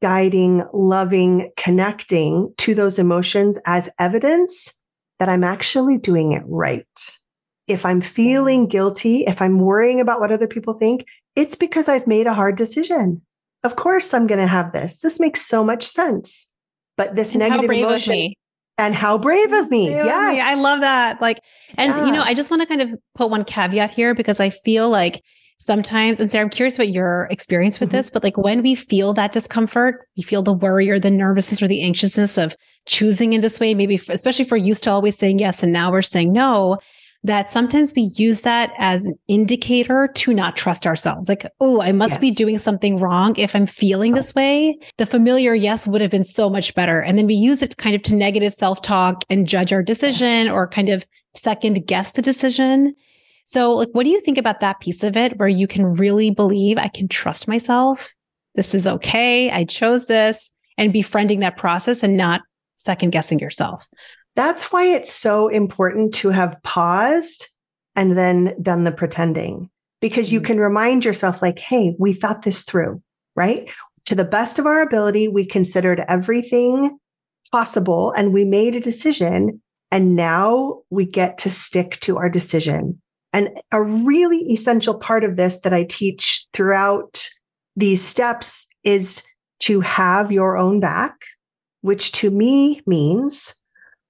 [0.02, 4.80] guiding, loving, connecting to those emotions as evidence
[5.20, 6.86] that I'm actually doing it right.
[7.68, 11.06] If I'm feeling guilty, if I'm worrying about what other people think,
[11.36, 13.22] it's because I've made a hard decision.
[13.64, 15.00] Of course, I'm going to have this.
[15.00, 16.50] This makes so much sense.
[16.98, 18.34] But this and negative emotion.
[18.78, 19.92] And how brave of me.
[19.92, 20.30] Brave yes.
[20.30, 20.42] Of me.
[20.42, 21.22] I love that.
[21.22, 21.40] Like,
[21.78, 22.06] and yeah.
[22.06, 24.90] you know, I just want to kind of put one caveat here because I feel
[24.90, 25.24] like
[25.58, 27.98] sometimes, and Sara, I'm curious about your experience with mm-hmm.
[27.98, 31.62] this, but like when we feel that discomfort, we feel the worry or the nervousness
[31.62, 32.56] or the anxiousness of
[32.86, 36.02] choosing in this way, maybe especially for used to always saying yes and now we're
[36.02, 36.78] saying no
[37.26, 41.30] that sometimes we use that as an indicator to not trust ourselves.
[41.30, 42.20] Like, oh, I must yes.
[42.20, 44.78] be doing something wrong if I'm feeling this way.
[44.98, 47.00] The familiar yes would have been so much better.
[47.00, 50.46] And then we use it kind of to negative self talk and judge our decision
[50.46, 50.52] yes.
[50.54, 52.94] or kind of second guess the decision.
[53.46, 56.30] So, like, what do you think about that piece of it where you can really
[56.30, 58.14] believe I can trust myself?
[58.56, 59.50] This is okay.
[59.50, 62.42] I chose this and befriending that process and not
[62.76, 63.88] second guessing yourself.
[64.36, 67.48] That's why it's so important to have paused
[67.96, 69.70] and then done the pretending
[70.02, 70.48] because you mm-hmm.
[70.48, 73.02] can remind yourself, like, hey, we thought this through,
[73.36, 73.70] right?
[74.06, 76.98] To the best of our ability, we considered everything
[77.52, 79.62] possible and we made a decision.
[79.92, 83.00] And now we get to stick to our decision.
[83.32, 87.30] And a really essential part of this that I teach throughout
[87.76, 89.24] these steps is
[89.62, 91.16] to have your own back,
[91.82, 93.56] which to me means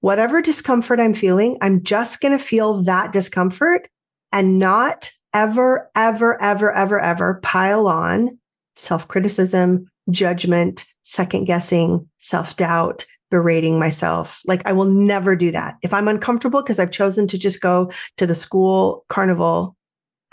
[0.04, 3.88] whatever discomfort I'm feeling, I'm just going to feel that discomfort
[4.34, 8.38] and not ever, ever, ever, ever, ever pile on
[8.76, 14.42] self criticism, judgment, second guessing, self doubt, berating myself.
[14.46, 15.78] Like I will never do that.
[15.82, 19.78] If I'm uncomfortable because I've chosen to just go to the school carnival,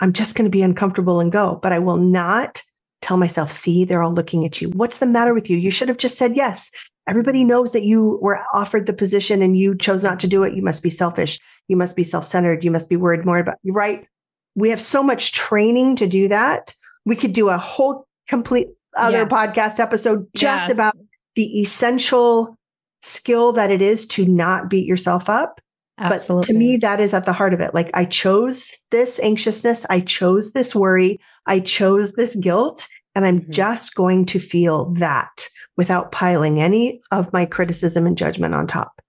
[0.01, 2.61] I'm just going to be uncomfortable and go, but I will not
[3.01, 4.69] tell myself, see, they're all looking at you.
[4.71, 5.57] What's the matter with you?
[5.57, 6.71] You should have just said yes.
[7.11, 10.53] Everybody knows that you were offered the position and you chose not to do it.
[10.53, 11.41] You must be selfish.
[11.67, 12.63] You must be self centered.
[12.63, 14.07] You must be worried more about you, right?
[14.55, 16.73] We have so much training to do that.
[17.05, 19.25] We could do a whole complete other yeah.
[19.25, 20.71] podcast episode just yes.
[20.71, 20.95] about
[21.35, 22.57] the essential
[23.01, 25.59] skill that it is to not beat yourself up.
[25.97, 26.41] Absolutely.
[26.41, 27.73] But to me, that is at the heart of it.
[27.73, 29.85] Like I chose this anxiousness.
[29.89, 31.19] I chose this worry.
[31.45, 33.51] I chose this guilt and I'm mm-hmm.
[33.51, 35.47] just going to feel that
[35.77, 39.01] without piling any of my criticism and judgment on top.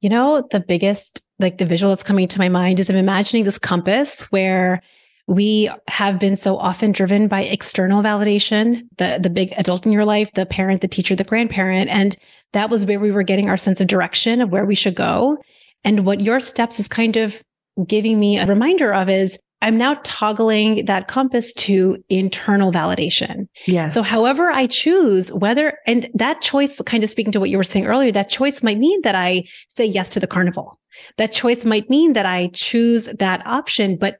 [0.00, 3.44] You know, the biggest, like the visual that's coming to my mind is I'm imagining
[3.44, 4.80] this compass where
[5.26, 10.06] we have been so often driven by external validation, the, the big adult in your
[10.06, 11.90] life, the parent, the teacher, the grandparent.
[11.90, 12.16] And
[12.54, 15.36] that was where we were getting our sense of direction of where we should go.
[15.84, 17.42] And what your steps is kind of
[17.86, 23.48] giving me a reminder of is I'm now toggling that compass to internal validation.
[23.66, 23.92] Yes.
[23.92, 27.64] So however I choose whether, and that choice kind of speaking to what you were
[27.64, 30.78] saying earlier, that choice might mean that I say yes to the carnival.
[31.16, 34.16] That choice might mean that I choose that option, but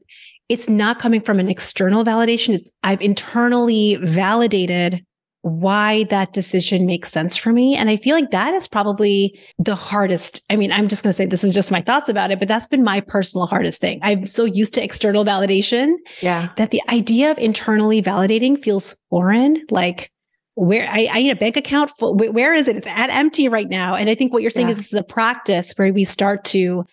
[0.49, 2.55] it's not coming from an external validation.
[2.55, 5.05] It's I've internally validated
[5.43, 7.77] why that decision makes sense for me.
[7.77, 10.43] And I feel like that is probably the hardest.
[10.51, 12.49] I mean, I'm just going to say this is just my thoughts about it, but
[12.49, 14.01] that's been my personal hardest thing.
[14.03, 16.51] I'm so used to external validation yeah.
[16.57, 19.65] that the idea of internally validating feels foreign.
[19.71, 20.11] Like,
[20.55, 21.91] where I, I need a bank account.
[21.97, 22.77] For, where is it?
[22.77, 23.95] It's at empty right now.
[23.95, 24.73] And I think what you're saying yeah.
[24.73, 26.85] is this is a practice where we start to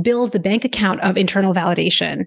[0.00, 2.24] build the bank account of internal validation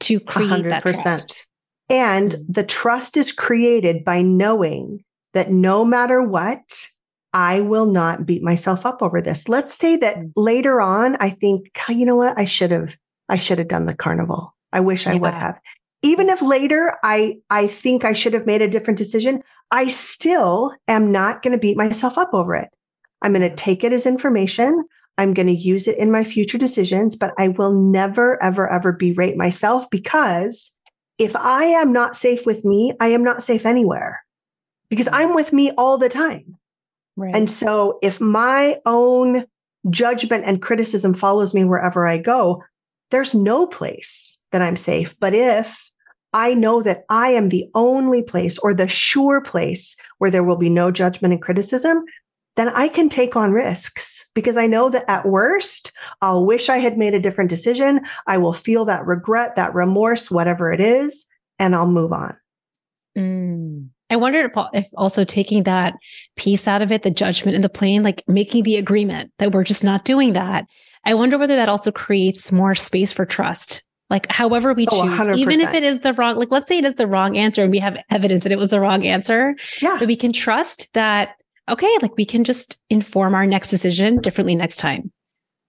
[0.00, 0.68] to create 100%.
[0.70, 1.46] that trust.
[1.88, 2.52] And mm-hmm.
[2.52, 5.04] the trust is created by knowing
[5.34, 6.86] that no matter what,
[7.32, 9.48] I will not beat myself up over this.
[9.48, 10.32] Let's say that mm.
[10.36, 12.38] later on, I think, you know what?
[12.38, 12.96] I should have,
[13.28, 14.54] I should have done the carnival.
[14.72, 15.18] I wish I yeah.
[15.18, 15.60] would have.
[16.02, 20.74] Even if later I, I think I should have made a different decision, I still
[20.88, 22.70] am not going to beat myself up over it.
[23.22, 24.84] I'm going to take it as information.
[25.18, 28.92] I'm going to use it in my future decisions, but I will never, ever, ever
[28.92, 30.72] berate myself because
[31.18, 34.20] if I am not safe with me, I am not safe anywhere
[34.90, 36.56] because I'm with me all the time.
[37.16, 37.34] Right.
[37.34, 39.46] And so if my own
[39.88, 42.62] judgment and criticism follows me wherever I go,
[43.10, 45.18] there's no place that I'm safe.
[45.18, 45.90] But if
[46.32, 50.56] I know that I am the only place or the sure place where there will
[50.56, 52.04] be no judgment and criticism,
[52.56, 56.78] then I can take on risks because I know that at worst, I'll wish I
[56.78, 58.00] had made a different decision.
[58.26, 61.26] I will feel that regret, that remorse, whatever it is,
[61.58, 62.36] and I'll move on.
[63.16, 63.88] Mm.
[64.10, 65.94] I wondered if, also taking that
[66.36, 69.64] piece out of it, the judgment and the plane, like making the agreement that we're
[69.64, 70.66] just not doing that.
[71.04, 75.38] I wonder whether that also creates more space for trust Like however we Oh, choose,
[75.38, 77.70] even if it is the wrong, like let's say it is the wrong answer and
[77.70, 79.96] we have evidence that it was the wrong answer, Yeah.
[79.98, 81.36] that we can trust that,
[81.68, 85.12] okay, like we can just inform our next decision differently next time.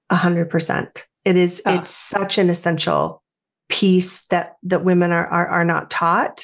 [0.09, 1.05] A hundred percent.
[1.23, 1.61] It is.
[1.67, 1.75] Oh.
[1.75, 3.21] It's such an essential
[3.69, 6.43] piece that that women are are, are not taught,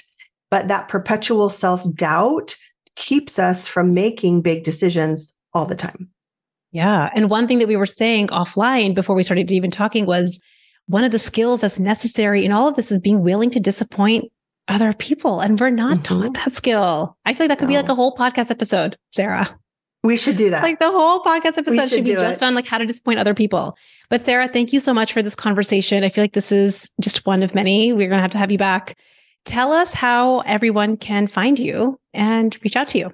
[0.51, 2.55] but that perpetual self doubt
[2.95, 6.09] keeps us from making big decisions all the time.
[6.71, 7.09] Yeah.
[7.15, 10.39] And one thing that we were saying offline before we started even talking was
[10.87, 14.25] one of the skills that's necessary in all of this is being willing to disappoint
[14.67, 15.39] other people.
[15.39, 16.35] And we're not taught Mhm.
[16.35, 17.17] that skill.
[17.25, 19.57] I feel like that could be like a whole podcast episode, Sara.
[20.03, 20.63] We should do that.
[20.63, 22.45] Like the whole podcast episode should should be just it.
[22.45, 23.75] on like how to disappoint other people.
[24.09, 26.03] But Sara, thank you so much for this conversation.
[26.03, 27.91] I feel like this is just one of many.
[27.93, 28.97] We're going to have to have you back.
[29.47, 33.13] Tell us how everyone can find you and reach out to you.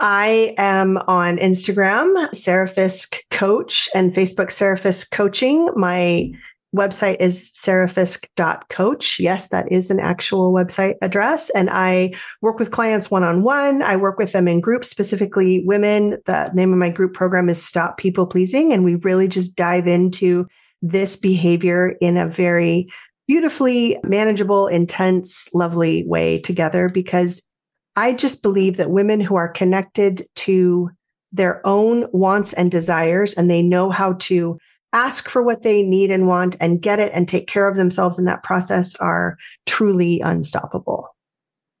[0.00, 5.70] I am on Instagram, Sara Fisk Coach, and Facebook, Sara Fisk Coaching.
[5.76, 6.32] My
[6.74, 9.20] website is sarafisk.coach.
[9.20, 11.48] Yes, that is an actual website address.
[11.50, 12.12] And I
[12.42, 13.80] work with clients one on one.
[13.80, 16.18] I work with them in groups, specifically women.
[16.26, 18.72] The name of my group program is Stop People Pleasing.
[18.72, 20.48] And we really just dive into
[20.82, 22.88] this behavior in a very
[23.28, 27.48] beautifully manageable, intense, lovely way together because
[27.94, 30.90] I just believe that women who are connected to
[31.30, 34.58] their own wants and desires and they know how to
[34.94, 38.18] ask for what they need and want and get it and take care of themselves
[38.18, 41.06] in that process are truly unstoppable.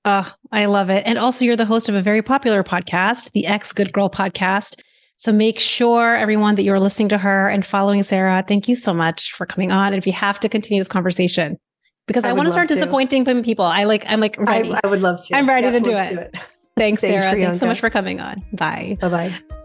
[0.04, 1.02] Oh, I love it.
[1.06, 4.80] And also, you're the host of a very popular podcast, the Ex Good Girl podcast.
[5.18, 8.44] So make sure, everyone, that you're listening to her and following Sara.
[8.46, 9.92] Thank you so much for coming on.
[9.92, 11.58] And if you have to continue this conversation,
[12.06, 13.64] because I, I want to start disappointing people.
[13.64, 14.72] I like, I'm like ready.
[14.72, 15.36] I, I would love to.
[15.36, 16.36] I'm ready to do let's it.
[16.76, 17.36] Thanks, Thanks, Sara.
[17.36, 18.40] Thanks so much for coming on.
[18.52, 18.96] Bye.
[19.00, 19.57] Bye bye.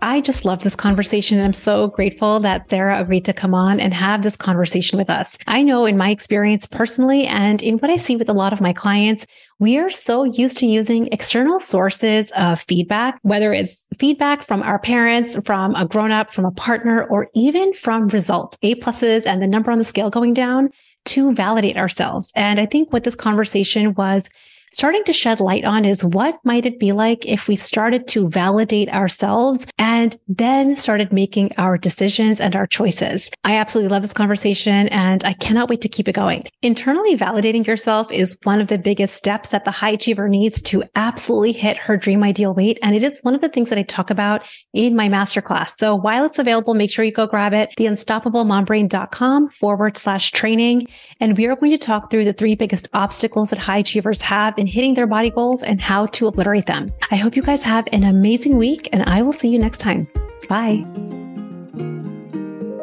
[0.00, 1.38] I just love this conversation.
[1.38, 5.10] And I'm so grateful that Sara agreed to come on and have this conversation with
[5.10, 5.36] us.
[5.46, 8.60] I know in my experience personally and in what I see with a lot of
[8.60, 9.26] my clients,
[9.58, 14.78] we are so used to using external sources of feedback, whether it's feedback from our
[14.78, 19.42] parents, from a grown up, from a partner, or even from results, A pluses and
[19.42, 20.70] the number on the scale going down
[21.06, 22.32] to validate ourselves.
[22.36, 24.30] And I think what this conversation was
[24.70, 28.28] starting to shed light on is what might it be like if we started to
[28.28, 33.30] validate ourselves and then started making our decisions and our choices.
[33.44, 36.44] I absolutely love this conversation and I cannot wait to keep it going.
[36.62, 40.84] Internally validating yourself is one of the biggest steps that the high achiever needs to
[40.96, 42.78] absolutely hit her dream ideal weight.
[42.82, 44.42] And it is one of the things that I talk about
[44.72, 45.70] in my masterclass.
[45.70, 50.86] So while it's available, make sure you go grab it, theunstoppablemombrain.com forward slash training.
[51.20, 54.57] And we are going to talk through the three biggest obstacles that high achievers have
[54.58, 56.92] in hitting their body goals and how to obliterate them.
[57.10, 60.08] I hope you guys have an amazing week and I will see you next time.
[60.48, 60.84] Bye.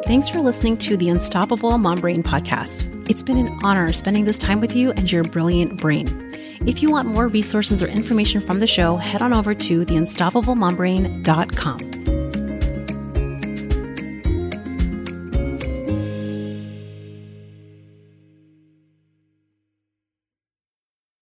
[0.06, 2.92] Thanks for listening to the Unstoppable Mom Brain podcast.
[3.10, 6.06] It's been an honor spending this time with you and your brilliant brain.
[6.64, 12.35] If you want more resources or information from the show, head on over to theunstoppablemombrain.com.